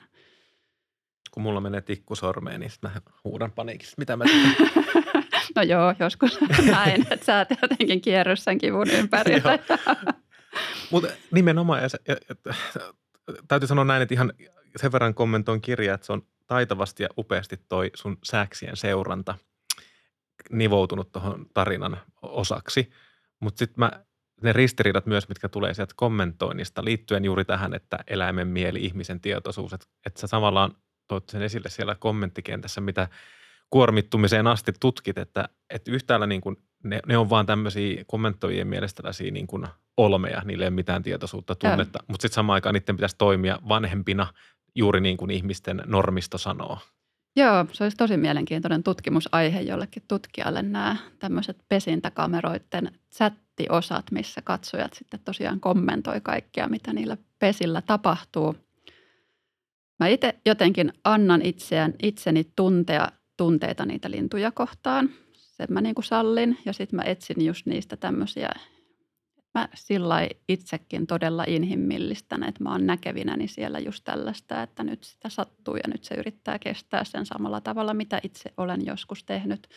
[1.31, 2.91] Kun mulla menee tikku sormeen, niin mä
[3.25, 3.95] huudan paniikista.
[3.99, 4.25] Mitä mä
[5.57, 6.39] No joo, joskus
[6.71, 9.59] näin, että sä et jotenkin kierry sen kivun ympärillä.
[10.91, 12.55] Mutta nimenomaan, ja, ja, ja,
[13.49, 14.33] täytyy sanoa näin, että ihan
[14.77, 19.35] sen verran kommentoin kirjaa, että se on taitavasti ja upeasti toi sun sääksien seuranta
[20.51, 22.91] nivoutunut tuohon tarinan osaksi.
[23.41, 24.05] Mutta sitten mä
[24.43, 29.73] ne ristiriidat myös, mitkä tulee sieltä kommentoinnista liittyen juuri tähän, että eläimen mieli, ihmisen tietoisuus,
[29.73, 30.71] että, että sä samalla
[31.09, 33.09] toit sen esille siellä kommenttikentässä, mitä
[33.71, 38.97] kuormittumiseen asti tutkit, että, että yhtäällä niin kuin ne, ne on vaan tämmöisiä kommentoijien mielestä
[38.97, 39.67] tällaisia niin kuin
[39.97, 44.27] olmeja, niille ei ole mitään tietoisuutta, tunnetta, mutta sitten samaan aikaan niiden pitäisi toimia vanhempina
[44.75, 46.79] juuri niin kuin ihmisten normisto sanoo.
[47.37, 52.93] Joo, se olisi tosi mielenkiintoinen tutkimusaihe jollekin tutkijalle nämä tämmöiset pesintäkameroiden
[53.63, 58.57] chat-osat, missä katsojat sitten tosiaan kommentoi kaikkea, mitä niillä pesillä tapahtuu.
[60.01, 65.11] Mä itse jotenkin annan itseään, itseni tuntea tunteita niitä lintuja kohtaan.
[65.33, 68.51] Sen mä niin kuin sallin ja sitten mä etsin just niistä tämmöisiä
[69.55, 75.29] mä sillä itsekin todella inhimillistän, että mä oon näkevinäni siellä just tällaista, että nyt sitä
[75.29, 79.69] sattuu ja nyt se yrittää kestää sen samalla tavalla, mitä itse olen joskus tehnyt.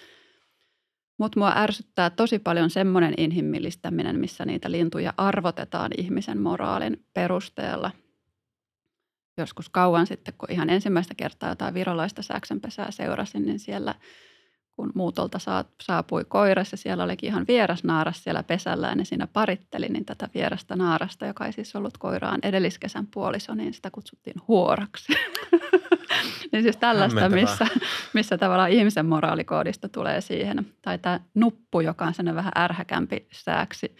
[1.21, 7.91] Mutta mua ärsyttää tosi paljon semmoinen inhimillistäminen, missä niitä lintuja arvotetaan ihmisen moraalin perusteella.
[9.37, 13.95] Joskus kauan sitten, kun ihan ensimmäistä kertaa jotain virolaista säksänpesää seurasin, niin siellä–
[14.75, 15.37] kun muutolta
[15.81, 20.05] saapui koiras ja siellä olikin ihan vieras naaras siellä pesällä ja ne siinä paritteli, niin
[20.05, 25.13] tätä vierasta naarasta, joka ei siis ollut koiraan edelliskesän puoliso, niin sitä kutsuttiin huoraksi.
[26.51, 27.67] niin siis tällaista, missä,
[28.13, 30.65] missä tavallaan ihmisen moraalikoodista tulee siihen.
[30.81, 33.95] Tai tämä nuppu, joka on sellainen vähän ärhäkämpi sääksi,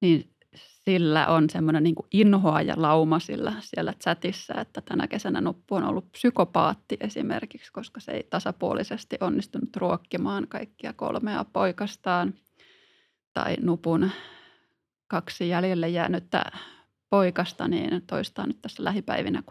[0.00, 5.74] niin sillä on semmoinen niin inhoa ja lauma sillä siellä chatissa, että tänä kesänä Nuppu
[5.74, 12.34] on ollut psykopaatti esimerkiksi, koska se ei tasapuolisesti onnistunut ruokkimaan kaikkia kolmea poikastaan.
[13.32, 14.10] Tai Nupun
[15.08, 16.44] kaksi jäljelle jäänyttä
[17.10, 19.42] poikasta, niin toista nyt tässä lähipäivinä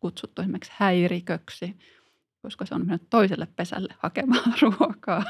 [0.00, 1.76] kutsuttu esimerkiksi häiriköksi,
[2.42, 5.24] koska se on mennyt toiselle pesälle hakemaan ruokaa.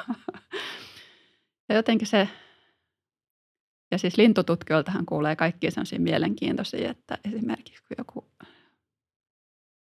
[1.68, 2.28] Ja jotenkin se
[3.90, 8.30] ja siis lintututkijoiltahan kuulee kaikki sellaisia mielenkiintoisia, että esimerkiksi kun joku,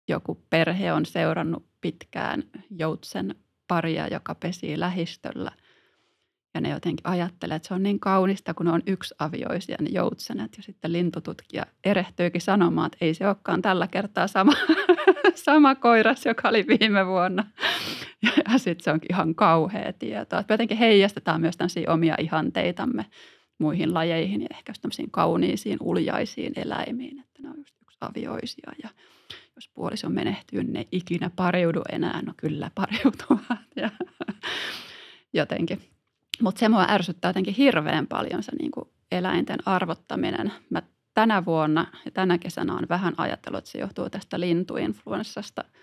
[0.07, 3.35] joku perhe on seurannut pitkään joutsen
[3.67, 5.51] paria, joka pesii lähistöllä.
[6.53, 8.81] Ja ne jotenkin ajattelee, että se on niin kaunista, kun ne on
[9.19, 10.57] avioisia ne joutsenet.
[10.57, 14.51] Ja sitten lintututkija erehtyykin sanomaan, että ei se olekaan tällä kertaa sama,
[15.35, 17.45] sama koiras, joka oli viime vuonna.
[18.21, 20.37] Ja, sitten se onkin ihan kauhea tieto.
[20.37, 23.05] Että jotenkin heijastetaan myös omia ihanteitamme
[23.57, 28.89] muihin lajeihin ja ehkä tämmöisiin kauniisiin, uljaisiin eläimiin, että ne on just avioisia ja
[29.55, 32.21] jos puoliso menehtyy, ne ikinä pariudu enää.
[32.21, 33.89] No kyllä pariutuvat ja
[35.33, 35.92] jotenkin.
[36.41, 40.53] Mutta se mua ärsyttää jotenkin hirveän paljon se niin kuin eläinten arvottaminen.
[40.69, 40.81] Mä
[41.13, 45.63] tänä vuonna ja tänä kesänä on vähän ajatellut, että se johtuu tästä lintuinfluenssasta–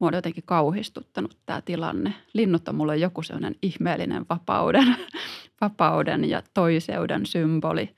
[0.00, 2.14] Mua on jotenkin kauhistuttanut tämä tilanne.
[2.32, 4.96] Linnut on mulle joku sellainen ihmeellinen vapauden,
[5.60, 7.96] vapauden ja toiseuden symboli.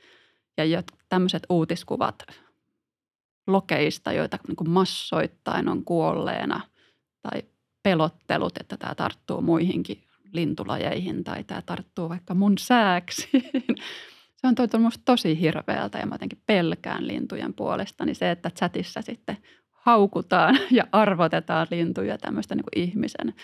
[0.57, 2.23] Ja tämmöiset uutiskuvat
[3.47, 6.61] lokeista, joita niin kuin massoittain on kuolleena
[7.23, 7.43] tai
[7.83, 13.51] pelottelut, että tämä tarttuu muihinkin lintulajeihin tai tämä tarttuu vaikka mun sääksiin.
[14.37, 18.05] Se on tuntunut tosi hirveältä ja mä jotenkin pelkään lintujen puolesta.
[18.05, 19.37] Niin se, että chatissa sitten
[19.71, 23.35] haukutaan ja arvotetaan lintuja tämmöistä niin kuin ihmisen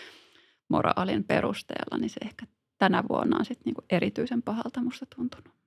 [0.69, 2.47] moraalin perusteella, niin se ehkä
[2.79, 5.59] tänä vuonna on sitten niin erityisen pahalta musta tuntunut.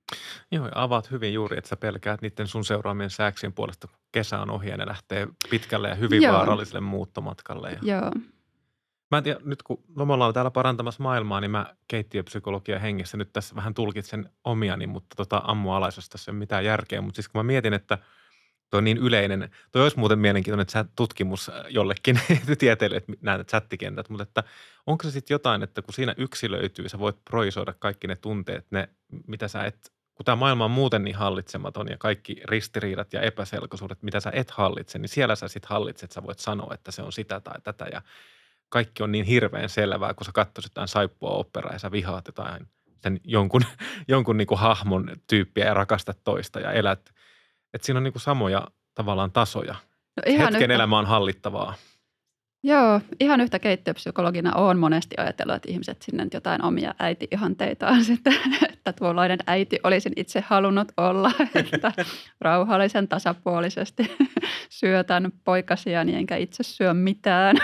[0.50, 4.40] Joo, ja avaat hyvin juuri, että sä pelkäät niiden sun seuraamien sääksien puolesta, kun kesä
[4.40, 6.34] on ohi ja ne lähtee pitkälle ja hyvin Joo.
[6.34, 7.70] vaaralliselle muuttomatkalle.
[7.70, 7.78] Ja...
[7.82, 8.10] Joo.
[9.12, 13.16] Mä en tiedä, nyt kun no me ollaan täällä parantamassa maailmaa, niin mä keittiöpsykologia hengessä
[13.16, 17.00] nyt tässä vähän tulkitsen omiani, mutta tota ammualaisuudessa tässä ei ole mitään järkeä.
[17.00, 17.98] Mutta siis kun mä mietin, että–
[18.72, 19.50] Tuo on niin yleinen.
[19.72, 22.20] Tuo olisi muuten mielenkiintoinen tutkimus äh, jollekin
[22.58, 24.44] tieteelle, nämä chattikentät, mutta että
[24.86, 28.88] onko se sitten jotain, että kun siinä yksilöityy, sä voit projisoida kaikki ne tunteet, ne,
[29.26, 34.02] mitä sä et, kun tämä maailma on muuten niin hallitsematon ja kaikki ristiriidat ja epäselkoisuudet,
[34.02, 37.12] mitä sä et hallitse, niin siellä sä sitten hallitset, sä voit sanoa, että se on
[37.12, 38.02] sitä tai tätä ja
[38.72, 42.66] kaikki on niin hirveän selvää, kun sä katsoisit jotain saippua operaa ja sä vihaat jotain
[43.02, 43.62] sen jonkun,
[44.08, 47.00] jonkun niin kuin hahmon tyyppiä ja rakastat toista ja elät–
[47.74, 49.74] että siinä on niin kuin samoja tavallaan tasoja.
[50.16, 50.74] No ihan Hetken yhtä.
[50.74, 51.74] elämä on hallittavaa.
[52.64, 58.34] Joo, ihan yhtä keittiöpsykologina olen monesti ajatellut, että ihmiset sinne jotain omia äiti-ihanteitaan sitten,
[58.72, 61.92] että tuollainen äiti olisin itse halunnut olla, että
[62.40, 64.16] rauhallisen tasapuolisesti
[64.68, 67.56] syötän poikasiani enkä itse syö mitään.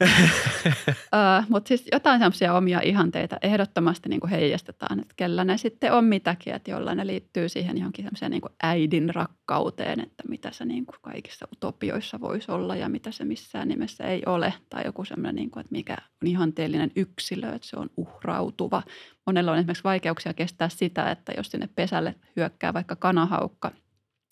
[1.14, 5.92] uh, Mutta siis jotain semmoisia omia ihanteita ehdottomasti niin kuin heijastetaan, että kellä ne sitten
[5.92, 10.64] on mitäkin, että jolla ne liittyy siihen johonkin semmoiseen niin äidin rakkauteen, että mitä se
[10.64, 14.54] niin kuin kaikissa utopioissa voisi olla ja mitä se missään nimessä ei ole.
[14.70, 18.82] Tai joku semmoinen, niin kuin, että mikä on ihanteellinen yksilö, että se on uhrautuva.
[19.26, 23.70] Monella on esimerkiksi vaikeuksia kestää sitä, että jos sinne pesälle hyökkää vaikka kanahaukka–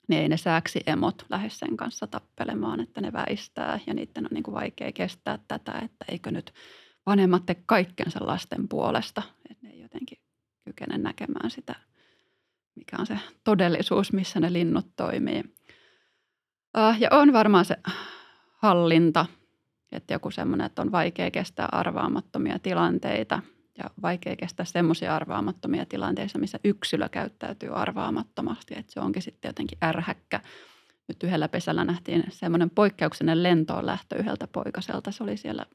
[0.09, 4.30] niin ei ne sääksi emot lähde sen kanssa tappelemaan, että ne väistää ja niiden on
[4.30, 6.52] niin kuin vaikea kestää tätä, että eikö nyt
[7.07, 10.18] vanhemmat tee kaikkensa lasten puolesta, että ne ei jotenkin
[10.64, 11.74] kykene näkemään sitä,
[12.74, 15.44] mikä on se todellisuus, missä ne linnut toimii.
[16.74, 17.76] Ah, ja on varmaan se
[18.57, 19.26] hallinta,
[19.92, 23.42] että joku semmoinen, että on vaikea kestää arvaamattomia tilanteita–
[23.79, 29.79] ja vaikea kestää semmoisia arvaamattomia tilanteissa, missä yksilö käyttäytyy arvaamattomasti, että se onkin sitten jotenkin
[29.85, 30.41] ärhäkkä.
[31.09, 35.12] Nyt yhdellä pesällä nähtiin semmoinen poikkeuksellinen lentoon lähtö yhdeltä poikaselta.
[35.12, 35.66] Se oli siellä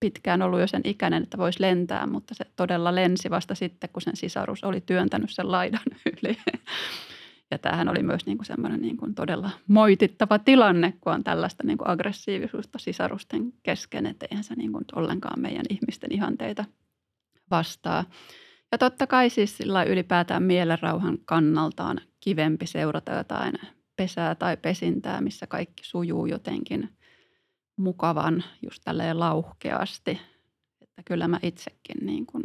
[0.00, 4.02] pitkään ollut jo sen ikäinen, että voisi lentää, mutta se todella lensi vasta sitten, kun
[4.02, 5.82] sen sisarus oli työntänyt sen laidan
[6.22, 6.38] yli.
[7.50, 11.66] Ja tämähän oli myös niin kuin semmoinen niin kuin todella moitittava tilanne, kun on tällaista
[11.66, 16.64] niin kuin aggressiivisuutta sisarusten kesken, että eihän se niin kuin ollenkaan meidän ihmisten ihanteita
[17.50, 18.04] vastaa.
[18.72, 23.54] Ja totta kai siis sillä ylipäätään mielenrauhan kannaltaan kivempi seurata jotain
[23.96, 26.96] pesää tai pesintää, missä kaikki sujuu jotenkin
[27.76, 30.20] mukavan just tälleen lauhkeasti.
[30.80, 32.44] Että kyllä mä itsekin niin kuin,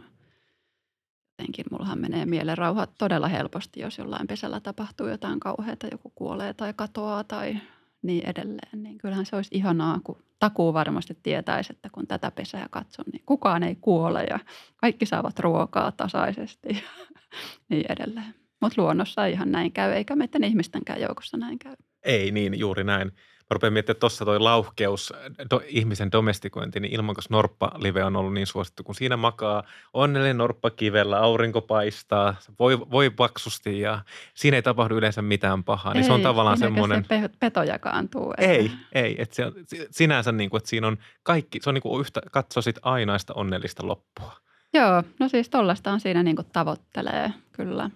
[1.32, 6.74] jotenkin mullahan menee mielenrauha todella helposti, jos jollain pesällä tapahtuu jotain kauheata, joku kuolee tai
[6.74, 7.58] katoaa tai
[8.02, 8.84] niin edelleen.
[8.84, 13.24] Niin kyllähän se olisi ihanaa, kun takuu varmasti tietäisi, että kun tätä pesää katson, niin
[13.26, 14.39] kukaan ei kuole ja
[14.78, 17.06] kaikki saavat ruokaa tasaisesti ja
[17.70, 18.36] niin edelleen.
[18.62, 21.76] Mutta luonnossa ihan näin käy, eikä meidän ihmistenkään joukossa näin käy.
[22.04, 23.12] Ei niin, juuri näin.
[23.52, 25.14] Mä rupean miettimään, että tuossa toi lauhkeus,
[25.49, 30.70] do, ihmisen domestikointi, niin Ilmankos Norppa-live on ollut niin suosittu, kun siinä makaa onnellinen norppa
[30.70, 34.02] kivellä, aurinko paistaa, voi, voi paksusti ja
[34.34, 35.93] siinä ei tapahdu yleensä mitään pahaa.
[35.93, 37.06] Niin ei, se on tavallaan semmoinen...
[37.10, 38.34] se peto jakaantuu.
[38.38, 38.52] Että...
[38.52, 39.16] Ei, ei.
[39.22, 39.54] Että se on,
[39.91, 43.88] sinänsä niin kuin, että siinä on kaikki, se on niin kuin yhtä, katsoisit ainaista onnellista
[43.88, 44.34] loppua.
[44.74, 47.89] Joo, no siis tollaistaan siinä niin kuin tavoittelee kyllä.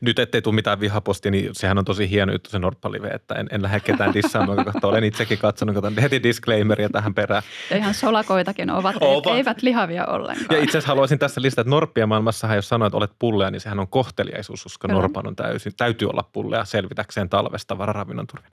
[0.00, 3.48] Nyt ettei tule mitään vihapostia, niin sehän on tosi hieno juttu se Norppalive, että en,
[3.50, 7.42] en lähde ketään dissaamaan, koska olen itsekin katsonut, katson heti disclaimeria tähän perään.
[7.70, 9.36] Ja ihan solakoitakin ovat, ovat.
[9.36, 10.46] eivät lihavia ollenkaan.
[10.50, 13.60] Ja itse asiassa haluaisin tässä lisätä, että Norppia maailmassahan, jos sanoit, että olet pullea, niin
[13.60, 15.00] sehän on kohteliaisuus, koska Kyllä.
[15.00, 18.52] Norpan on täysin, täytyy olla pullea selvitäkseen talvesta vararavinnon turvin.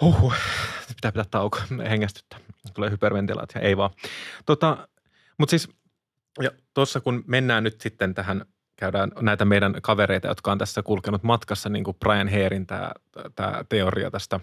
[0.00, 0.34] Huhhuh,
[0.88, 1.58] pitää pitää tauko,
[1.90, 2.38] hengästyttää.
[2.74, 3.90] Tulee hyperventilaatio, ei vaan.
[4.46, 4.88] Tota,
[5.38, 5.68] mutta siis,
[6.74, 8.44] tuossa kun mennään nyt sitten tähän–
[8.80, 12.92] käydään näitä meidän kavereita, jotka on tässä kulkenut matkassa, niin kuin Brian Heerin tämä,
[13.34, 14.40] tämä teoria tästä,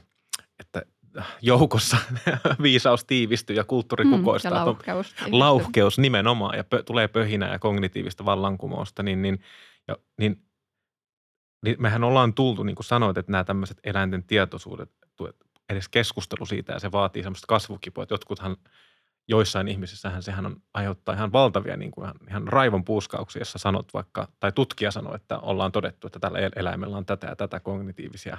[0.59, 0.81] että
[1.41, 1.97] joukossa
[2.61, 4.51] viisaus tiivistyy ja kulttuuri mm, kukoistaa.
[4.51, 5.15] Ja lauhkeus.
[5.31, 9.39] Lauhkeus nimenomaan ja pö, tulee pöhinää ja kognitiivista vallankumousta, niin, niin,
[9.87, 10.41] ja, niin,
[11.65, 14.91] niin mehän ollaan tultu, niin kuin sanoit, että nämä tämmöiset eläinten tietoisuudet,
[15.69, 18.57] edes keskustelu siitä ja se vaatii semmoista kasvukipua, että jotkuthan–
[19.27, 23.93] joissain ihmisissähän sehän on, aiheuttaa ihan valtavia niin kuin ihan, ihan raivon puuskauksia, jossa sanot
[23.93, 28.37] vaikka, tai tutkija sanoo, että ollaan todettu, että tällä eläimellä on tätä ja tätä kognitiivisia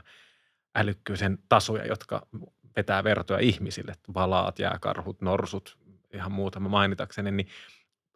[0.76, 2.26] älykkyysen tasoja, jotka
[2.76, 5.78] vetää vertoja ihmisille, valaat, jääkarhut, norsut,
[6.14, 7.48] ihan muutama mainitakseni, niin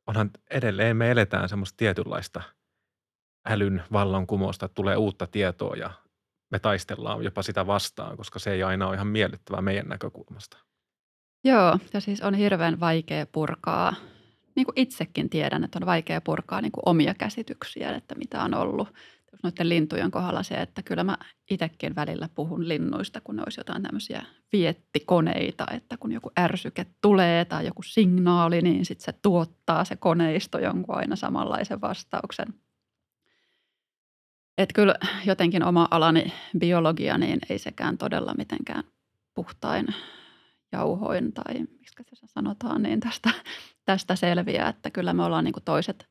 [0.07, 2.43] onhan edelleen me eletään semmoista tietynlaista
[3.49, 5.91] älyn vallankumousta, että tulee uutta tietoa ja
[6.51, 10.72] me taistellaan jopa sitä vastaan, koska se ei aina ole ihan miellyttävää meidän näkökulmasta.
[11.45, 13.95] Joo, ja siis on hirveän vaikea purkaa,
[14.57, 18.55] niin kuin itsekin tiedän, että on vaikea purkaa niin kuin omia käsityksiä, että mitä on
[18.55, 18.89] ollut.
[19.43, 21.19] Noiden lintujen kohdalla se, että kyllä mä
[21.51, 24.23] itsekin välillä puhun linnuista, kun ne olisi jotain tämmöisiä
[24.53, 30.59] viettikoneita, että kun joku ärsyke tulee tai joku signaali, niin sitten se tuottaa se koneisto
[30.59, 32.55] jonkun aina samanlaisen vastauksen.
[34.59, 34.95] Että kyllä
[35.27, 38.85] jotenkin oma alani biologia, niin ei sekään todella mitenkään
[39.35, 39.87] puhtain
[40.73, 43.31] jauhoin tai miksi se sanotaan, niin tästä,
[43.85, 46.09] tästä selviää, että kyllä me ollaan niin kuin toiset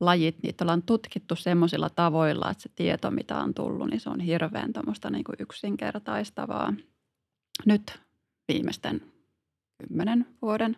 [0.00, 4.20] lajit, niitä ollaan tutkittu semmoisilla tavoilla, että se tieto, mitä on tullut, niin se on
[4.20, 6.74] hirveän tuommoista niin kuin yksinkertaistavaa.
[7.66, 8.00] Nyt
[8.48, 9.12] viimeisten
[9.78, 10.76] kymmenen vuoden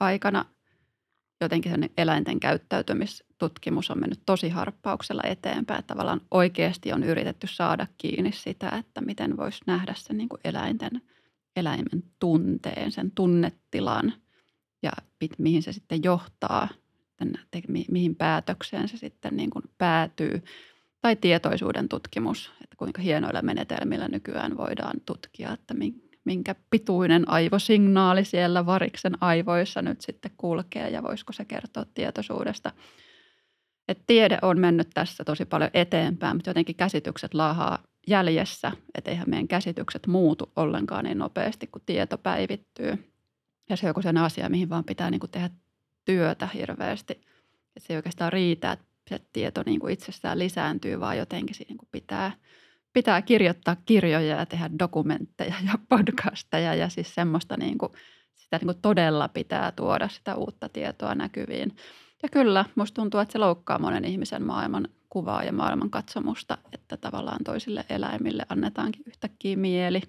[0.00, 0.44] aikana
[1.40, 5.78] jotenkin sen eläinten käyttäytymistutkimus on mennyt tosi harppauksella eteenpäin.
[5.78, 10.40] Että tavallaan oikeasti on yritetty saada kiinni sitä, että miten voisi nähdä sen niin kuin
[10.44, 11.02] eläinten–
[11.56, 14.12] eläimen tunteen, sen tunnetilan
[14.82, 14.92] ja
[15.38, 16.68] mihin se sitten johtaa,
[17.90, 20.42] mihin päätökseen se sitten niin kuin päätyy.
[21.00, 25.74] Tai tietoisuuden tutkimus, että kuinka hienoilla menetelmillä nykyään voidaan tutkia, että
[26.24, 32.72] minkä pituinen aivosignaali siellä variksen aivoissa nyt sitten kulkee ja voisiko se kertoa tietoisuudesta.
[33.88, 39.30] Et tiede on mennyt tässä tosi paljon eteenpäin, mutta jotenkin käsitykset laahaa jäljessä, että eihän
[39.30, 43.12] meidän käsitykset muutu ollenkaan niin nopeasti, kun tieto päivittyy.
[43.70, 45.50] Ja se on joku sellainen asia, mihin vaan pitää niin kuin tehdä
[46.04, 47.12] työtä hirveästi.
[47.76, 51.68] Että se ei oikeastaan riitä, että se tieto niin kuin itsessään lisääntyy, vaan jotenkin siinä
[51.68, 52.32] niin kuin pitää,
[52.92, 57.92] pitää kirjoittaa kirjoja ja tehdä dokumentteja ja podcasteja ja siis semmoista niin kuin,
[58.34, 61.76] sitä niin kuin todella pitää tuoda sitä uutta tietoa näkyviin.
[62.22, 67.44] Ja kyllä, musta tuntuu, että se loukkaa monen ihmisen maailman kuvaa ja maailmankatsomusta, että tavallaan
[67.44, 70.02] toisille eläimille annetaankin yhtäkkiä mieli.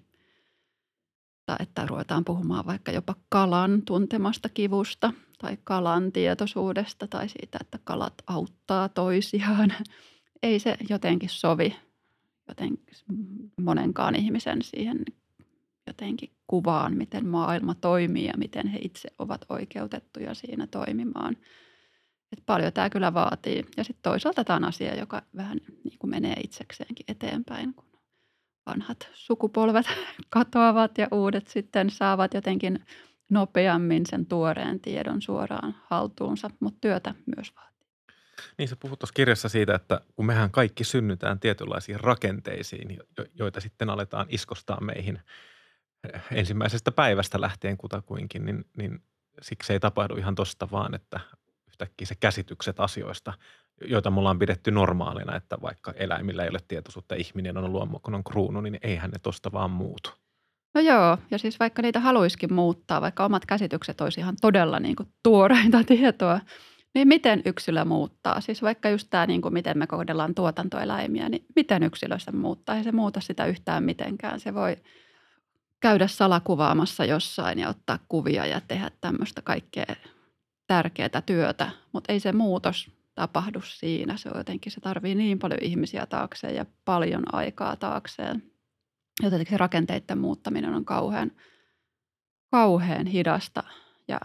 [1.45, 7.79] Tai että ruvetaan puhumaan vaikka jopa kalan tuntemasta kivusta tai kalan tietoisuudesta tai siitä, että
[7.83, 9.73] kalat auttaa toisiaan.
[10.43, 11.75] Ei se jotenkin sovi
[12.47, 12.95] jotenkin
[13.61, 15.05] monenkaan ihmisen siihen
[15.87, 21.37] jotenkin kuvaan, miten maailma toimii ja miten he itse ovat oikeutettuja siinä toimimaan–
[22.34, 23.65] että paljon tämä kyllä vaatii.
[23.77, 27.86] Ja sitten toisaalta tämä on asia, joka vähän niin kuin menee itsekseenkin eteenpäin, kun
[28.65, 29.86] vanhat sukupolvet
[30.29, 32.86] katoavat ja uudet sitten saavat jotenkin
[33.29, 37.73] nopeammin sen tuoreen tiedon suoraan haltuunsa, mutta työtä myös vaatii.
[38.57, 42.99] Niin se puhut tuossa kirjassa siitä, että kun mehän kaikki synnytään tietynlaisiin rakenteisiin,
[43.34, 45.19] joita sitten aletaan iskostaa meihin
[46.31, 49.03] ensimmäisestä päivästä lähtien kutakuinkin, niin, niin
[49.41, 51.19] siksi ei tapahdu ihan tosta vaan, että
[51.74, 53.34] yhtäkkiä se käsitykset asioista,
[53.82, 58.61] joita me ollaan pidetty normaalina, että vaikka eläimillä ei ole tietoisuutta, ihminen on luomukunnan kruunu,
[58.61, 60.09] niin eihän ne tosta vaan muutu.
[60.74, 64.95] No joo, ja siis vaikka niitä haluaisikin muuttaa, vaikka omat käsitykset olisi ihan todella niin
[64.95, 66.39] kuin tuoreita tietoa,
[66.93, 68.41] niin miten yksilö muuttaa?
[68.41, 72.76] Siis vaikka just tämä, niin kuin miten me kohdellaan tuotantoeläimiä, niin miten yksilö se muuttaa?
[72.76, 74.39] Ei se muuta sitä yhtään mitenkään.
[74.39, 74.78] Se voi
[75.80, 79.95] käydä salakuvaamassa jossain ja ottaa kuvia ja tehdä tämmöistä kaikkea
[80.74, 84.17] tärkeää työtä, mutta ei se muutos tapahdu siinä.
[84.17, 88.43] Se on jotenkin, se tarvii niin paljon ihmisiä taakseen ja paljon aikaa taakseen.
[89.24, 91.32] Jotenkin se rakenteiden muuttaminen on kauhean,
[92.51, 93.63] kauhean hidasta
[94.07, 94.19] ja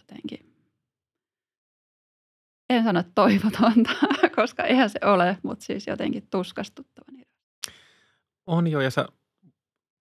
[0.00, 0.54] jotenkin,
[2.70, 3.90] en sano toivotonta,
[4.36, 7.24] koska eihän se ole, mutta siis jotenkin tuskastuttavan
[8.46, 9.08] On jo, ja sä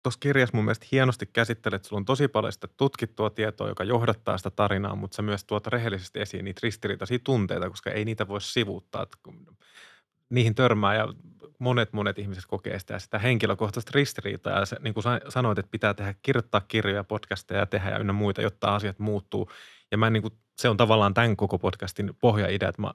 [0.07, 3.83] tuossa kirjassa mun mielestä hienosti käsittelet, että sulla on tosi paljon sitä tutkittua tietoa, joka
[3.83, 8.27] johdattaa sitä tarinaa, mutta sä myös tuot rehellisesti esiin niitä ristiriitaisia tunteita, koska ei niitä
[8.27, 9.07] voi sivuuttaa.
[10.29, 11.07] Niihin törmää ja
[11.59, 14.59] monet monet ihmiset kokee sitä, sitä henkilökohtaista ristiriitaa.
[14.59, 18.13] Ja se, niin kuin sanoit, että pitää tehdä, kirjoittaa kirjoja, podcasteja ja tehdä ja ynnä
[18.13, 19.51] muita, jotta asiat muuttuu.
[19.91, 22.93] Ja mä niin kuin, se on tavallaan tämän koko podcastin pohjaidea, että mä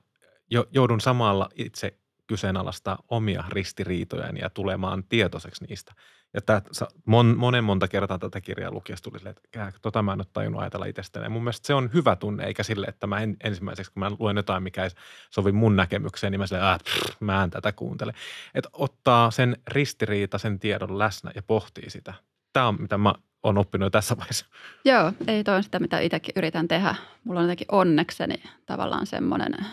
[0.73, 5.93] joudun samalla itse kyseenalaistaa omia ristiriitojani ja tulemaan tietoiseksi niistä.
[6.35, 6.63] Ja tämä,
[7.07, 10.61] mon, monen monta kertaa tätä kirjaa lukiessa tuli silleen, että tota mä en ole tajunnut
[10.63, 11.29] ajatella itsestäni.
[11.29, 14.37] Mun mielestä se on hyvä tunne, eikä sille, että mä en, ensimmäiseksi, kun mä luen
[14.37, 14.91] jotain, mikä ei
[15.31, 18.15] sovi mun näkemykseen, niin mä silleen, että pff, mä en tätä kuuntele.
[18.55, 22.15] Että ottaa sen ristiriitaisen tiedon läsnä ja pohtii sitä.
[22.53, 24.47] Tämä on, mitä mä oon oppinut tässä vaiheessa.
[24.85, 26.95] Joo, ei toi sitä, mitä itsekin yritän tehdä.
[27.25, 29.57] Mulla on jotenkin onnekseni tavallaan semmoinen–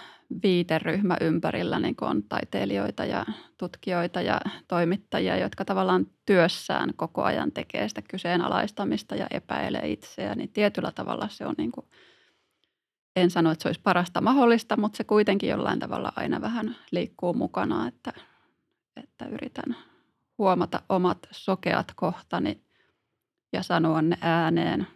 [0.43, 3.25] viiteryhmä ympärillä, niin on taiteilijoita ja
[3.57, 10.49] tutkijoita ja toimittajia, jotka tavallaan työssään koko ajan tekee sitä kyseenalaistamista ja epäilee itseään, niin
[10.49, 11.85] tietyllä tavalla se on niin kuin,
[13.15, 17.33] en sano, että se olisi parasta mahdollista, mutta se kuitenkin jollain tavalla aina vähän liikkuu
[17.33, 18.13] mukana, että,
[18.95, 19.75] että yritän
[20.37, 22.61] huomata omat sokeat kohtani
[23.53, 24.87] ja sanoa ne ääneen,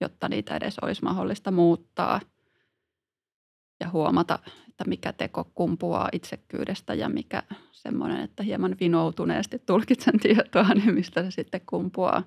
[0.00, 2.20] jotta niitä edes olisi mahdollista muuttaa–
[3.80, 10.74] ja huomata, että mikä teko kumpuaa itsekkyydestä ja mikä semmoinen, että hieman vinoutuneesti tulkitsen tietoa,
[10.74, 12.22] niin mistä se sitten kumpuaa.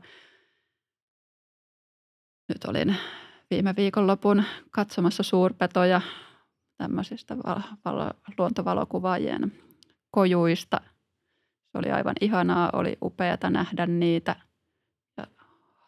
[2.49, 2.95] Nyt olin
[3.49, 6.01] viime viikonlopun katsomassa suurpetoja
[6.77, 7.37] tämmöisistä
[7.85, 9.51] valo, luontovalokuvaajien
[10.11, 10.81] kojuista.
[11.71, 14.35] Se oli aivan ihanaa, oli upeata nähdä niitä
[15.17, 15.27] ja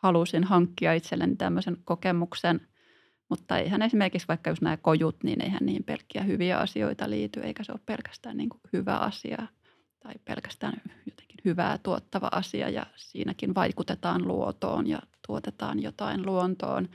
[0.03, 2.61] halusin hankkia itselleni tämmöisen kokemuksen–
[3.29, 7.63] mutta eihän esimerkiksi vaikka jos nämä kojut, niin eihän niihin pelkkiä hyviä asioita liity, eikä
[7.63, 9.47] se ole pelkästään niin kuin hyvä asia
[9.99, 16.89] tai pelkästään jotenkin hyvää tuottava asia ja siinäkin vaikutetaan luotoon ja tuotetaan jotain luontoon.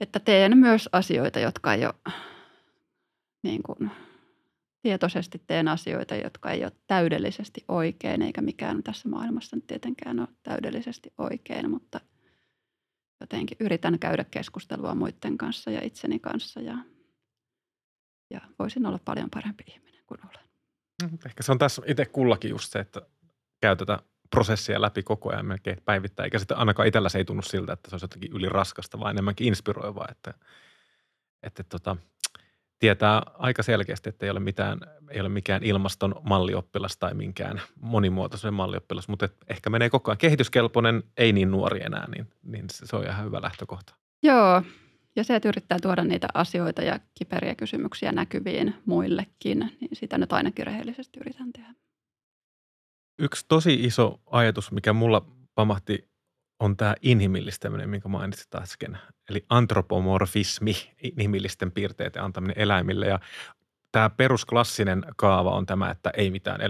[0.00, 2.14] Että teen myös asioita, jotka ei ole
[3.42, 3.90] niin kuin,
[4.82, 11.12] tietoisesti teen asioita, jotka ei ole täydellisesti oikein, eikä mikään tässä maailmassa tietenkään ole täydellisesti
[11.18, 12.00] oikein, mutta–
[13.20, 16.78] jotenkin yritän käydä keskustelua muiden kanssa ja itseni kanssa ja,
[18.30, 20.48] ja voisin olla paljon parempi ihminen kuin olen.
[21.02, 23.02] Mm, ehkä se on tässä itse kullakin just se, että
[23.60, 23.98] käy tätä
[24.30, 27.90] prosessia läpi koko ajan melkein päivittäin, eikä sitten ainakaan itsellä se ei tunnu siltä, että
[27.90, 30.34] se olisi jotenkin yli raskasta, vaan enemmänkin inspiroivaa, että,
[31.42, 31.96] että tota,
[32.78, 34.78] tietää aika selkeästi, että ei ole, mitään,
[35.10, 41.02] ei ole mikään ilmaston mallioppilas tai minkään monimuotoisen mallioppilas, mutta ehkä menee koko ajan kehityskelpoinen,
[41.16, 43.94] ei niin nuori enää, niin, niin se on ihan hyvä lähtökohta.
[44.22, 44.62] Joo,
[45.16, 50.32] ja se, että yrittää tuoda niitä asioita ja kiperiä kysymyksiä näkyviin muillekin, niin sitä nyt
[50.32, 51.74] ainakin rehellisesti yritän tehdä.
[53.18, 56.07] Yksi tosi iso ajatus, mikä mulla pamahti
[56.60, 58.98] on tämä inhimillistäminen, minkä mainitsit äsken.
[59.30, 63.06] Eli antropomorfismi, inhimillisten piirteiden antaminen eläimille.
[63.06, 63.18] Ja
[63.92, 66.60] tämä perusklassinen kaava on tämä, että ei mitään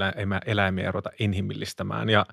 [0.46, 2.08] eläimiä ruveta inhimillistämään.
[2.08, 2.26] Ja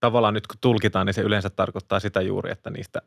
[0.00, 3.02] tavallaan nyt kun tulkitaan, niin se yleensä tarkoittaa sitä juuri, että niistä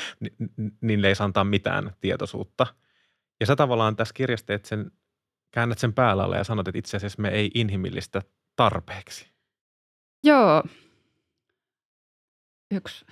[0.80, 2.66] niille ei saa antaa mitään tietoisuutta.
[3.40, 4.90] Ja sä tavallaan tässä kirjassa teet sen,
[5.50, 8.22] käännät sen päällä ja sanot, että itse asiassa me ei inhimillistä
[8.56, 9.30] tarpeeksi.
[10.24, 10.62] Joo,
[12.74, 13.06] yksi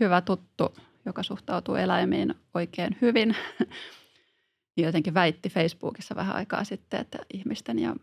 [0.00, 0.74] hyvä tuttu,
[1.06, 3.36] joka suhtautuu eläimiin oikein hyvin,
[4.76, 7.96] jotenkin väitti Facebookissa vähän aikaa sitten, että ihmisten ja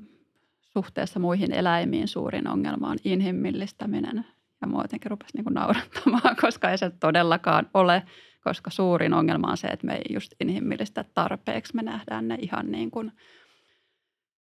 [0.62, 4.26] suhteessa muihin eläimiin suurin ongelma on inhimillistäminen.
[4.62, 8.04] Ja mua jotenkin rupesi niin naurattamaan, koska ei se todellakaan ole,
[8.44, 11.76] koska suurin ongelma on se, että me ei just inhimillistä tarpeeksi.
[11.76, 13.12] Me nähdään ne ihan niin kuin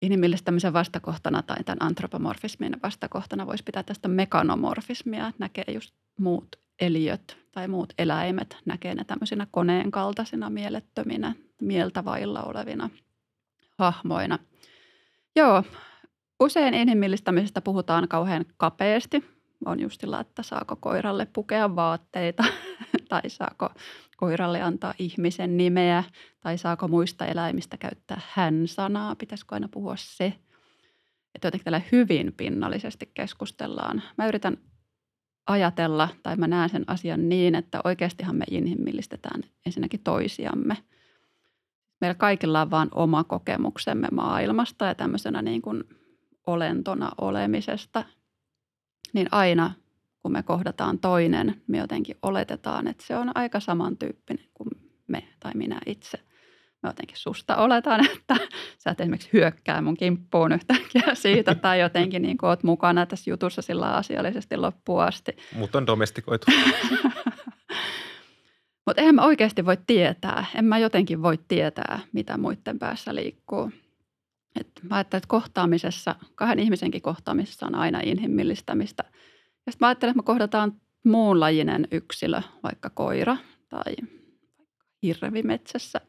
[0.02, 7.36] inhimillistämisen vastakohtana tai tämän antropomorfismin vastakohtana voisi pitää tästä mekanomorfismia, että näkee just muut eliöt
[7.52, 12.90] tai muut eläimet, näkee ne tämmöisinä koneen kaltaisina mielettöminä, mieltä vailla olevina
[13.78, 14.38] hahmoina.
[15.36, 15.62] Joo,
[16.40, 19.24] usein inhimillistämisestä puhutaan kauhean kapeasti.
[19.64, 22.44] On justilla, että saako koiralle pukea vaatteita
[23.08, 23.70] tai saako
[24.16, 26.04] koiralle antaa ihmisen nimeä
[26.40, 29.16] tai saako muista eläimistä käyttää hän-sanaa.
[29.16, 30.32] Pitäisikö aina puhua se?
[31.34, 34.02] Että jotenkin hyvin pinnallisesti keskustellaan.
[34.18, 34.58] Mä yritän
[35.46, 40.76] ajatella tai mä näen sen asian niin, että oikeastihan me inhimillistetään ensinnäkin toisiamme.
[42.00, 45.84] Meillä kaikilla on vaan oma kokemuksemme maailmasta ja tämmöisenä niin kuin
[46.46, 48.04] olentona olemisesta.
[49.12, 49.72] Niin aina
[50.22, 54.70] kun me kohdataan toinen, me jotenkin oletetaan, että se on aika samantyyppinen kuin
[55.06, 56.18] me tai minä itse.
[56.82, 58.36] Mä jotenkin susta oletan, että
[58.78, 63.62] sä et esimerkiksi hyökkää mun kimppuun yhtäkkiä siitä tai jotenkin niin oot mukana tässä jutussa
[63.62, 65.36] sillä asiallisesti loppuun asti.
[65.54, 66.46] Mutta on domestikoitu.
[68.86, 73.70] Mutta eihän mä oikeasti voi tietää, en mä jotenkin voi tietää, mitä muiden päässä liikkuu.
[74.60, 79.04] Et mä ajattelen, että kohtaamisessa, kahden ihmisenkin kohtaamisessa on aina inhimillistämistä–
[79.66, 83.36] ja sitten mä ajattelen, että me kohdataan muunlajinen yksilö, vaikka koira
[83.68, 83.94] tai
[85.02, 86.00] hirvi metsässä.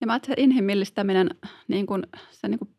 [0.00, 1.30] Ja mä että inhimillistäminen,
[1.68, 2.74] niin kun, se niin kun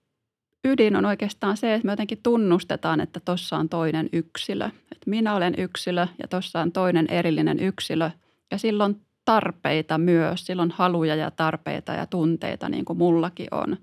[0.65, 4.65] ydin on oikeastaan se, että me jotenkin tunnustetaan, että tuossa on toinen yksilö.
[4.65, 8.11] Että minä olen yksilö ja tuossa on toinen erillinen yksilö.
[8.51, 13.78] Ja silloin tarpeita myös, silloin haluja ja tarpeita ja tunteita niin kuin mullakin on.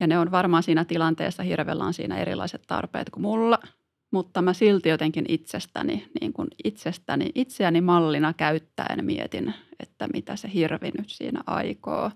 [0.00, 3.58] Ja ne on varmaan siinä tilanteessa, hirvellä on siinä erilaiset tarpeet kuin mulla–
[4.10, 10.50] mutta mä silti jotenkin itsestäni, niin kuin itsestäni, itseäni mallina käyttäen mietin, että mitä se
[10.54, 12.10] hirvi nyt siinä aikoo.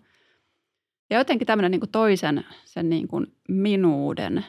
[1.10, 4.44] Ja jotenkin tämmöinen niin kuin toisen sen niin kuin minuuden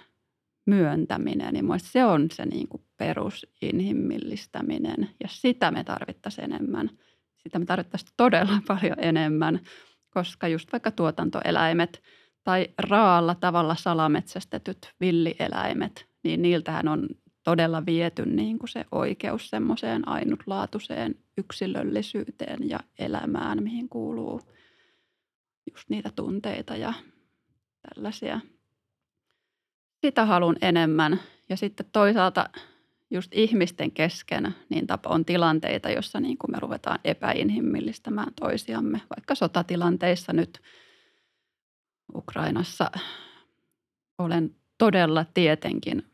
[0.66, 6.90] myöntäminen, niin se on se niin kuin perusinhimillistäminen ja sitä me tarvittaisiin enemmän.
[7.38, 9.60] Sitä me tarvittaisiin todella paljon enemmän,
[10.10, 12.02] koska just vaikka tuotantoeläimet
[12.44, 17.08] tai raalla tavalla salametsästetyt villieläimet, niin niiltähän on
[17.44, 24.42] todella viety niin kuin se oikeus semmoiseen ainutlaatuiseen yksilöllisyyteen ja elämään, mihin kuuluu
[25.72, 26.94] just niitä tunteita ja
[27.90, 28.40] tällaisia.
[30.06, 31.20] Sitä haluan enemmän.
[31.50, 32.50] Ja sitten toisaalta
[33.12, 39.02] just ihmisten kesken niin on tilanteita, jossa niin kuin me ruvetaan epäinhimillistämään toisiamme.
[39.10, 40.62] Vaikka sotatilanteissa nyt
[42.16, 42.92] Ukrainassa
[44.18, 46.13] olen todella tietenkin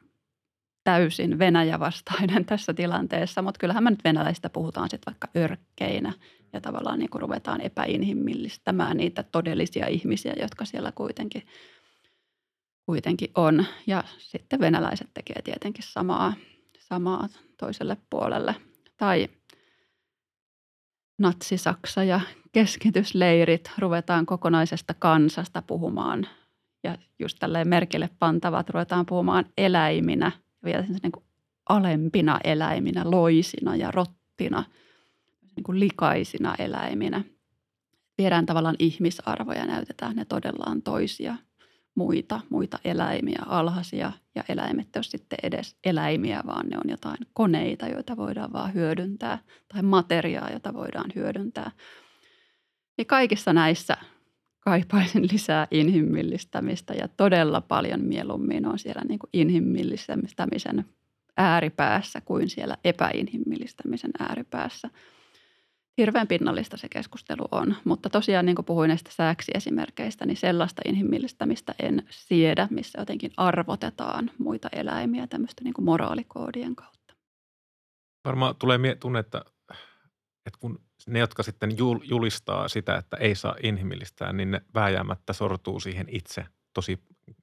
[0.89, 6.13] täysin Venäjä-vastainen tässä tilanteessa, mutta kyllähän me nyt venäläistä puhutaan sitten vaikka örkkeinä
[6.53, 11.47] ja tavallaan niin kuin ruvetaan epäinhimillistämään niitä todellisia ihmisiä, jotka siellä kuitenkin,
[12.85, 13.65] kuitenkin on.
[13.87, 16.33] Ja sitten venäläiset tekee tietenkin samaa,
[16.79, 18.55] samaa toiselle puolelle.
[18.97, 19.27] Tai
[21.17, 22.21] natsi-Saksa ja
[22.51, 26.27] keskitysleirit ruvetaan kokonaisesta kansasta puhumaan
[26.83, 30.31] ja just tälleen merkille pantavat ruvetaan puhumaan eläiminä–
[30.63, 31.25] vielä niin kuin
[31.69, 34.63] alempina eläiminä, loisina ja rottina,
[35.55, 37.23] niin kuin likaisina eläiminä.
[38.17, 41.35] Viedään tavallaan ihmisarvoja, näytetään ne todella on toisia
[41.95, 47.17] muita, muita eläimiä, alhaisia ja eläimet ei ole sitten edes eläimiä, vaan ne on jotain
[47.33, 49.39] koneita, joita voidaan vaan hyödyntää
[49.73, 51.71] tai materiaa, jota voidaan hyödyntää.
[52.97, 53.97] Ja kaikissa näissä
[54.69, 60.85] kaipaisin lisää inhimillistämistä ja todella paljon mieluummin on siellä niin kuin inhimillistämisen
[61.37, 64.89] ääripäässä kuin siellä epäinhimillistämisen ääripäässä.
[65.97, 71.75] Hirveän pinnallista se keskustelu on, mutta tosiaan niin kuin puhuin näistä sääksiesimerkkeistä, niin sellaista inhimillistämistä
[71.79, 77.13] en siedä, missä jotenkin arvotetaan muita eläimiä tämmöistä niin kuin moraalikoodien kautta.
[78.25, 79.45] Varmaan tulee tunne, että,
[80.45, 81.71] että kun ne, jotka sitten
[82.03, 86.99] julistaa sitä, että ei saa inhimillistää, niin ne vääjäämättä sortuu siihen itse tosi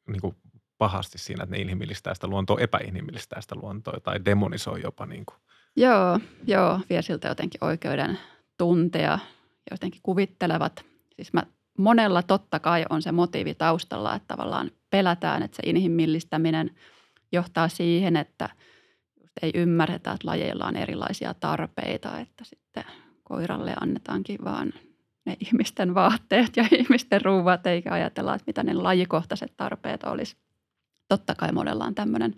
[0.09, 0.37] niin kuin
[0.79, 5.07] pahasti siinä, että ne inhimillistää sitä luontoa, epäinhimillistää sitä luontoa tai demonisoi jopa.
[5.07, 5.37] Niin kuin.
[5.77, 8.19] Joo, joo, vie siltä jotenkin oikeuden
[8.59, 9.19] tuntea,
[9.71, 10.85] jotenkin kuvittelevat.
[11.17, 11.43] Siis mä,
[11.79, 16.71] monella totta kai on se motiivi taustalla, että tavallaan pelätään, että se inhimillistäminen
[17.33, 18.49] johtaa siihen, että
[19.43, 22.85] ei ymmärretä, että lajeilla on erilaisia tarpeita, että sitten–
[23.29, 24.73] koiralle annetaankin vaan
[25.25, 30.37] ne ihmisten vaatteet ja ihmisten ruuvat, eikä ajatella, että mitä ne lajikohtaiset tarpeet olisi.
[31.09, 32.35] Totta kai monella on tämmöinen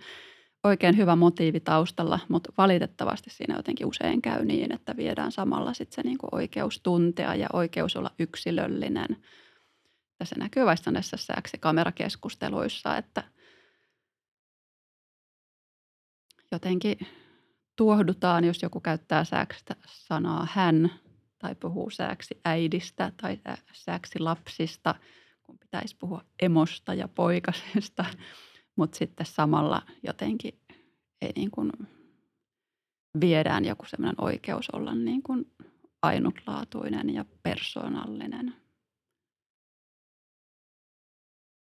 [0.64, 5.94] oikein hyvä motiivi taustalla, mutta valitettavasti siinä jotenkin usein käy niin, että viedään samalla sitten
[5.94, 9.16] se niin kuin oikeus tuntea ja oikeus olla yksilöllinen.
[10.18, 11.16] Tässä näkyy vaikka näissä
[11.60, 13.24] kamerakeskusteluissa, että
[16.52, 16.98] jotenkin
[17.76, 20.90] tuohdutaan, jos joku käyttää sääksistä sanaa hän
[21.38, 23.38] tai puhuu sääksi äidistä tai
[23.72, 24.94] sääksi lapsista,
[25.42, 28.04] kun pitäisi puhua emosta ja poikasesta–
[28.78, 30.60] mutta sitten samalla jotenkin
[31.22, 31.72] ei niin kuin
[33.20, 35.52] viedään joku semmoinen oikeus olla niin kuin
[36.02, 38.54] ainutlaatuinen ja persoonallinen.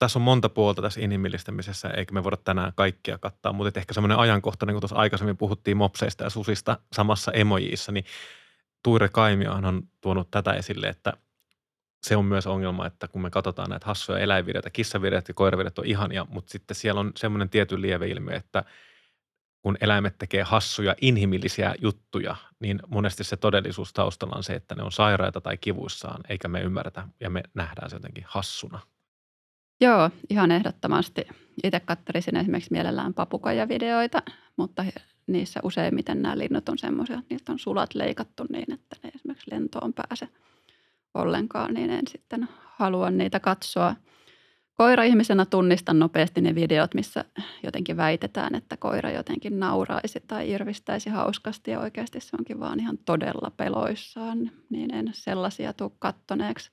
[0.04, 4.18] Tässä on monta puolta tässä inhimillistämisessä, eikä me voida tänään kaikkia kattaa, mutta ehkä semmoinen
[4.18, 8.06] ajankohtainen, kun tuossa aikaisemmin puhuttiin mopseista ja susista samassa emojissa, niin
[8.84, 11.14] Tuire Kaimiahan on tuonut tätä esille, että
[12.02, 15.86] se on myös ongelma, että kun me katsotaan näitä hassuja eläinvideoita, kissavideot ja koiravideot on
[15.86, 18.64] ihania, mutta sitten siellä on semmoinen tietyn lieveilmiö, että
[19.62, 24.84] kun eläimet tekee hassuja, inhimillisiä juttuja, niin monesti se todellisuus taustalla on se, että ne
[24.84, 28.80] on sairaita tai kivuissaan, eikä me ymmärretä ja me nähdään se jotenkin hassuna.
[29.84, 31.22] Joo, ihan ehdottomasti.
[31.64, 34.22] Itse katselisin esimerkiksi mielellään papukajavideoita,
[34.58, 34.86] mutta
[35.28, 39.52] niissä useimmiten nämä linnut on semmoisia, että niiltä on sulat leikattu niin, että ne esimerkiksi
[39.52, 40.28] lentoon pääse–
[41.14, 43.96] ollenkaan, niin en sitten halua niitä katsoa.
[44.74, 47.26] Koira-ihmisenä tunnistan nopeasti ne videot, missä
[47.64, 52.98] jotenkin väitetään, että koira jotenkin nauraisi tai irvistäisi hauskasti ja oikeasti se onkin vaan ihan
[52.98, 56.72] todella peloissaan, niin en sellaisia tule kattoneeksi.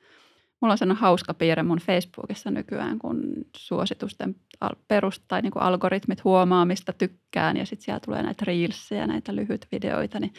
[0.61, 3.23] Mulla on sellainen hauska piirre mun Facebookissa nykyään, kun
[3.57, 4.37] suositusten
[4.89, 9.37] perust tai niin kuin algoritmit huomaa, mistä tykkään ja sitten siellä tulee näitä reelsejä, näitä
[9.37, 10.33] lyhyt videoita, niin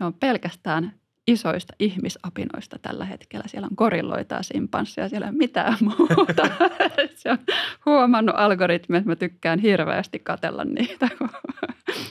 [0.00, 0.92] ne on pelkästään
[1.26, 3.44] isoista ihmisapinoista tällä hetkellä.
[3.48, 6.42] Siellä on gorilloita ja simpansseja, siellä ei ole mitään muuta.
[7.14, 7.38] Se on
[7.86, 11.30] huomannut algoritmi, että mä tykkään hirveästi katella niitä, kun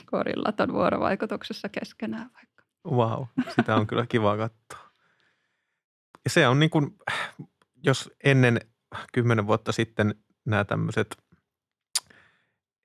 [0.06, 2.64] gorillat on vuorovaikutuksessa keskenään vaikka.
[2.90, 3.24] Wow,
[3.56, 4.87] sitä on kyllä kiva katsoa.
[6.28, 6.98] Ja se on niin kuin,
[7.84, 8.60] jos ennen
[9.12, 10.14] kymmenen vuotta sitten
[10.44, 11.16] nämä tämmöiset–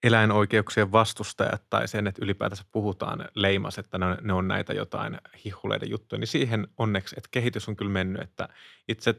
[0.04, 5.18] eläinoikeuksien vastustajat tai sen, että ylipäätänsä puhutaan leimas, että ne on, ne on näitä jotain
[5.46, 8.50] hihuleiden juttuja, niin siihen onneksi, että kehitys on kyllä mennyt, että
[8.88, 9.16] itse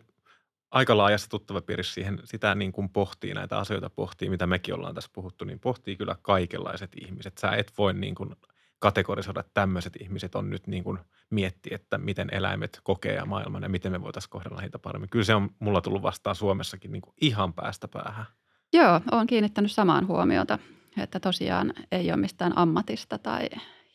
[0.71, 5.11] aika laajassa tuttavapiirissä siihen sitä niin kuin pohtii näitä asioita, pohtii, mitä mekin ollaan tässä
[5.13, 7.39] puhuttu, niin pohtii kyllä kaikenlaiset ihmiset.
[7.39, 8.37] Sä et voi niin kuin
[8.85, 10.99] kategorisoida, että tämmöiset ihmiset on nyt niin kuin
[11.31, 15.11] miettiä, että miten eläimet kokee maailman ja miten me voitaisiin kohdella heitä paremmin.
[15.11, 18.27] Kyllä se on mulla tullut vastaan Suomessakin niin kuin ihan päästä päähän.
[18.73, 20.59] Joo, olen kiinnittänyt samaan huomiota,
[20.99, 23.49] että tosiaan ei ole mistään ammatista tai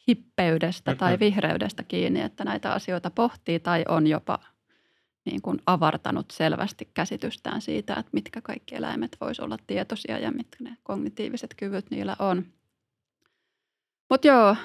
[0.07, 4.39] hippeydestä tai vihreydestä kiinni, että näitä asioita pohtii tai on jopa
[5.25, 10.63] niin kuin avartanut selvästi käsitystään siitä, että mitkä kaikki eläimet voisivat olla tietoisia ja mitkä
[10.63, 12.45] ne kognitiiviset kyvyt niillä on.
[14.09, 14.55] Mutta joo,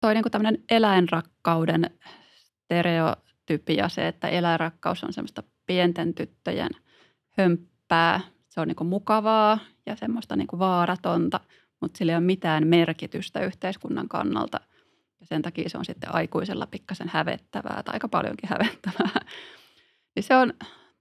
[0.00, 1.98] toi niin kuin tämmöinen eläinrakkauden
[2.34, 6.70] stereotypia, se, että eläinrakkaus on semmoista pienten tyttöjen
[7.38, 8.20] hömppää.
[8.48, 11.40] Se on niin kuin mukavaa ja semmoista niin kuin vaaratonta,
[11.80, 14.60] mutta sillä ei ole mitään merkitystä yhteiskunnan kannalta.
[15.20, 19.20] Ja sen takia se on sitten aikuisella pikkasen hävettävää tai aika paljonkin hävettävää.
[20.16, 20.52] Niin se on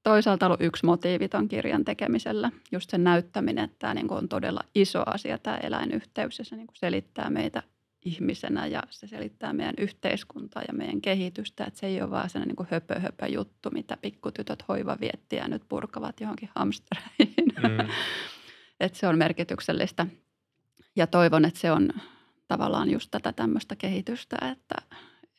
[0.04, 2.52] toisaalta ollut yksi motiivi ton kirjan tekemisellä.
[2.72, 6.68] Just sen näyttäminen, että tämä niin on todella iso asia tämä eläinyhteys ja se niin
[6.74, 7.64] selittää meitä
[8.06, 11.64] ihmisenä ja se selittää meidän yhteiskuntaa ja meidän kehitystä.
[11.64, 16.22] Että se ei ole vaan sellainen niin höpö, höpö juttu, mitä pikkutytöt hoivaviettiä nyt purkavat
[16.22, 17.54] johonkin hamstereihin.
[17.64, 17.90] Mm.
[18.80, 20.08] että se on merkityksellistä
[20.96, 21.90] ja toivon, että se on
[22.48, 24.76] tavallaan just tätä tämmöistä kehitystä, että,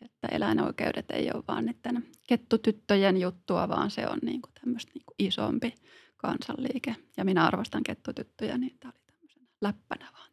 [0.03, 5.05] että eläinoikeudet ei ole vaan niiden kettutyttöjen juttua, vaan se on niin kuin tämmöistä niin
[5.07, 5.75] kuin isompi
[6.17, 6.97] kansanliike.
[7.17, 10.31] Ja minä arvostan kettutyttöjä, niin tämä oli tämmöisenä läppänä vaan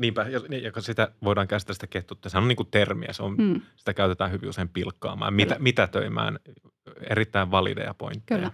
[0.00, 2.28] Niinpä, ja, niin, ja sitä voidaan käsitellä sitä kettutta.
[2.28, 3.60] Se on niin kuin termiä, se on, hmm.
[3.76, 6.38] sitä käytetään hyvin usein pilkkaamaan, mitä, mitätöimään
[7.10, 8.38] erittäin valideja pointteja.
[8.38, 8.52] Kyllä.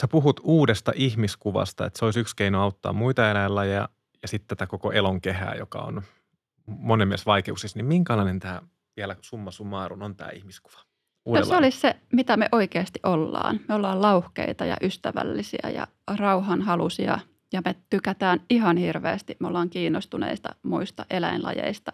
[0.00, 3.88] Sä puhut uudesta ihmiskuvasta, että se olisi yksi keino auttaa muita eläinlajeja
[4.22, 6.02] ja sitten tätä koko elonkehää, joka on
[6.68, 7.78] monen mielessä vaikeuksissa.
[7.78, 8.62] Niin minkälainen tämä
[8.96, 10.78] vielä summa summarum on tämä ihmiskuva?
[11.26, 13.60] No se olisi se, mitä me oikeasti ollaan.
[13.68, 15.86] Me ollaan lauhkeita ja ystävällisiä ja
[16.16, 17.18] rauhanhalusia–
[17.52, 21.92] ja me tykätään ihan hirveästi, me ollaan kiinnostuneista muista eläinlajeista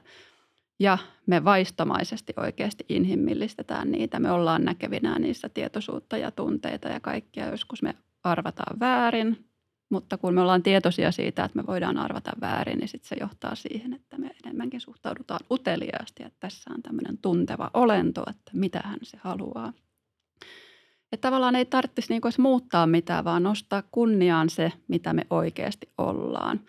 [0.80, 4.20] ja me vaistomaisesti oikeasti inhimillistetään niitä.
[4.20, 7.50] Me ollaan näkevinään niissä tietoisuutta ja tunteita ja kaikkia.
[7.50, 7.94] Joskus me
[8.24, 9.44] arvataan väärin,
[9.90, 13.54] mutta kun me ollaan tietoisia siitä, että me voidaan arvata väärin, niin sitten se johtaa
[13.54, 18.98] siihen, että me enemmänkin suhtaudutaan uteliaasti, että tässä on tämmöinen tunteva olento, että mitä hän
[19.02, 19.72] se haluaa.
[21.12, 25.88] Että tavallaan ei tarvitsisi niin edes muuttaa mitään, vaan nostaa kunniaan se, mitä me oikeasti
[25.98, 26.60] ollaan.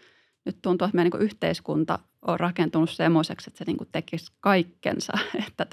[0.46, 5.14] Nyt tuntuu, että meidän niin yhteiskunta on rakentunut semmoiseksi, että se niin tekisi kaikkensa,
[5.48, 5.66] että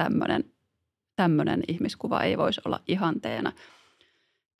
[1.16, 3.52] tämmöinen ihmiskuva ei voisi olla ihanteena.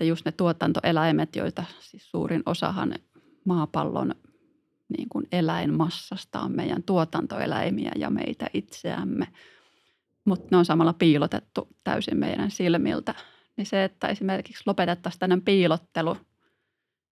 [0.02, 2.94] Ja just ne tuotantoeläimet, joita siis suurin osahan
[3.44, 4.14] maapallon
[4.98, 9.28] niin kuin eläinmassasta on meidän tuotantoeläimiä ja meitä itseämme.
[10.24, 13.14] Mutta ne on samalla piilotettu täysin meidän silmiltä.
[13.56, 16.16] Niin se, että esimerkiksi lopetettaisiin tänne piilottelu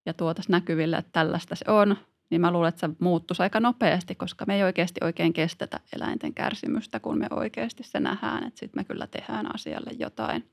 [0.06, 1.96] ja tuotaisiin näkyville, että tällaista se on,
[2.30, 6.34] niin mä luulen, että se muuttuisi aika nopeasti, koska me ei oikeasti oikein kestetä eläinten
[6.34, 10.50] kärsimystä, kun me oikeasti se nähdään, että sitten me kyllä tehdään asialle jotain.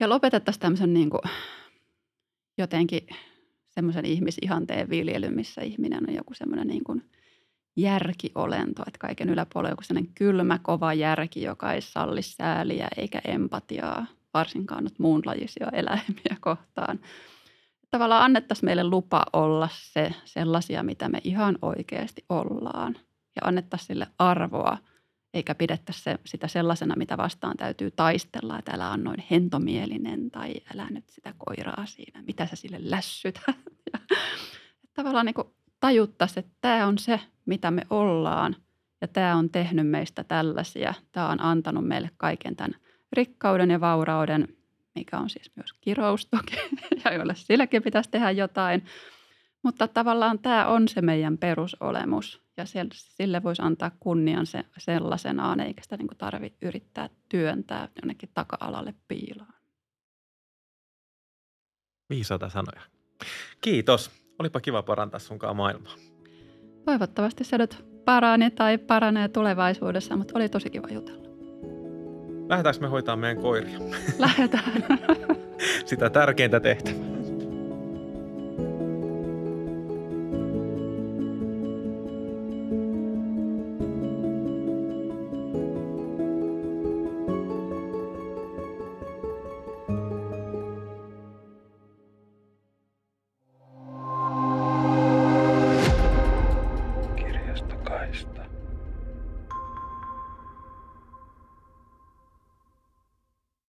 [0.00, 1.22] Ja lopetettaisiin tämmöisen niin kuin
[2.58, 3.06] jotenkin
[3.70, 7.10] semmoisen ihmisihanteen viljely, missä ihminen on joku semmoinen niin kuin
[7.76, 14.06] järkiolento, että kaiken yläpuolella joku semmoinen kylmä, kova järki, joka ei salli sääliä eikä empatiaa,
[14.34, 17.00] varsinkaan nyt muunlajisia eläimiä kohtaan.
[17.90, 22.96] Tavallaan annettaisiin meille lupa olla se sellaisia, mitä me ihan oikeasti ollaan
[23.36, 24.78] ja annettaisiin sille arvoa–
[25.34, 30.54] eikä pidettäisi se, sitä sellaisena, mitä vastaan täytyy taistella, että älä on noin hentomielinen tai
[30.74, 33.40] älä nyt sitä koiraa siinä, mitä sä sille lässyt.
[33.92, 34.16] ja,
[34.94, 35.34] tavallaan niin
[35.80, 38.56] tajuttaisiin, että tämä on se, mitä me ollaan
[39.00, 40.94] ja tämä on tehnyt meistä tällaisia.
[41.12, 42.74] Tämä on antanut meille kaiken tämän
[43.12, 44.48] rikkauden ja vaurauden,
[44.94, 46.56] mikä on siis myös kirous toki,
[47.04, 48.84] ja jolle silläkin pitäisi tehdä jotain.
[49.62, 55.82] Mutta tavallaan tämä on se meidän perusolemus ja sille voisi antaa kunnian se, sellaisenaan, eikä
[55.82, 59.52] sitä niin tarvitse yrittää työntää jonnekin taka-alalle piiloon.
[62.10, 62.80] Viisaita sanoja.
[63.60, 64.10] Kiitos.
[64.38, 65.94] Olipa kiva parantaa sunkaan maailmaa.
[66.84, 71.30] Toivottavasti se nyt parani tai paranee tulevaisuudessa, mutta oli tosi kiva jutella.
[72.48, 73.78] Lähdetäänkö me hoitaa meidän koiria?
[74.18, 74.84] Lähdetään.
[75.86, 77.19] Sitä tärkeintä tehtävää.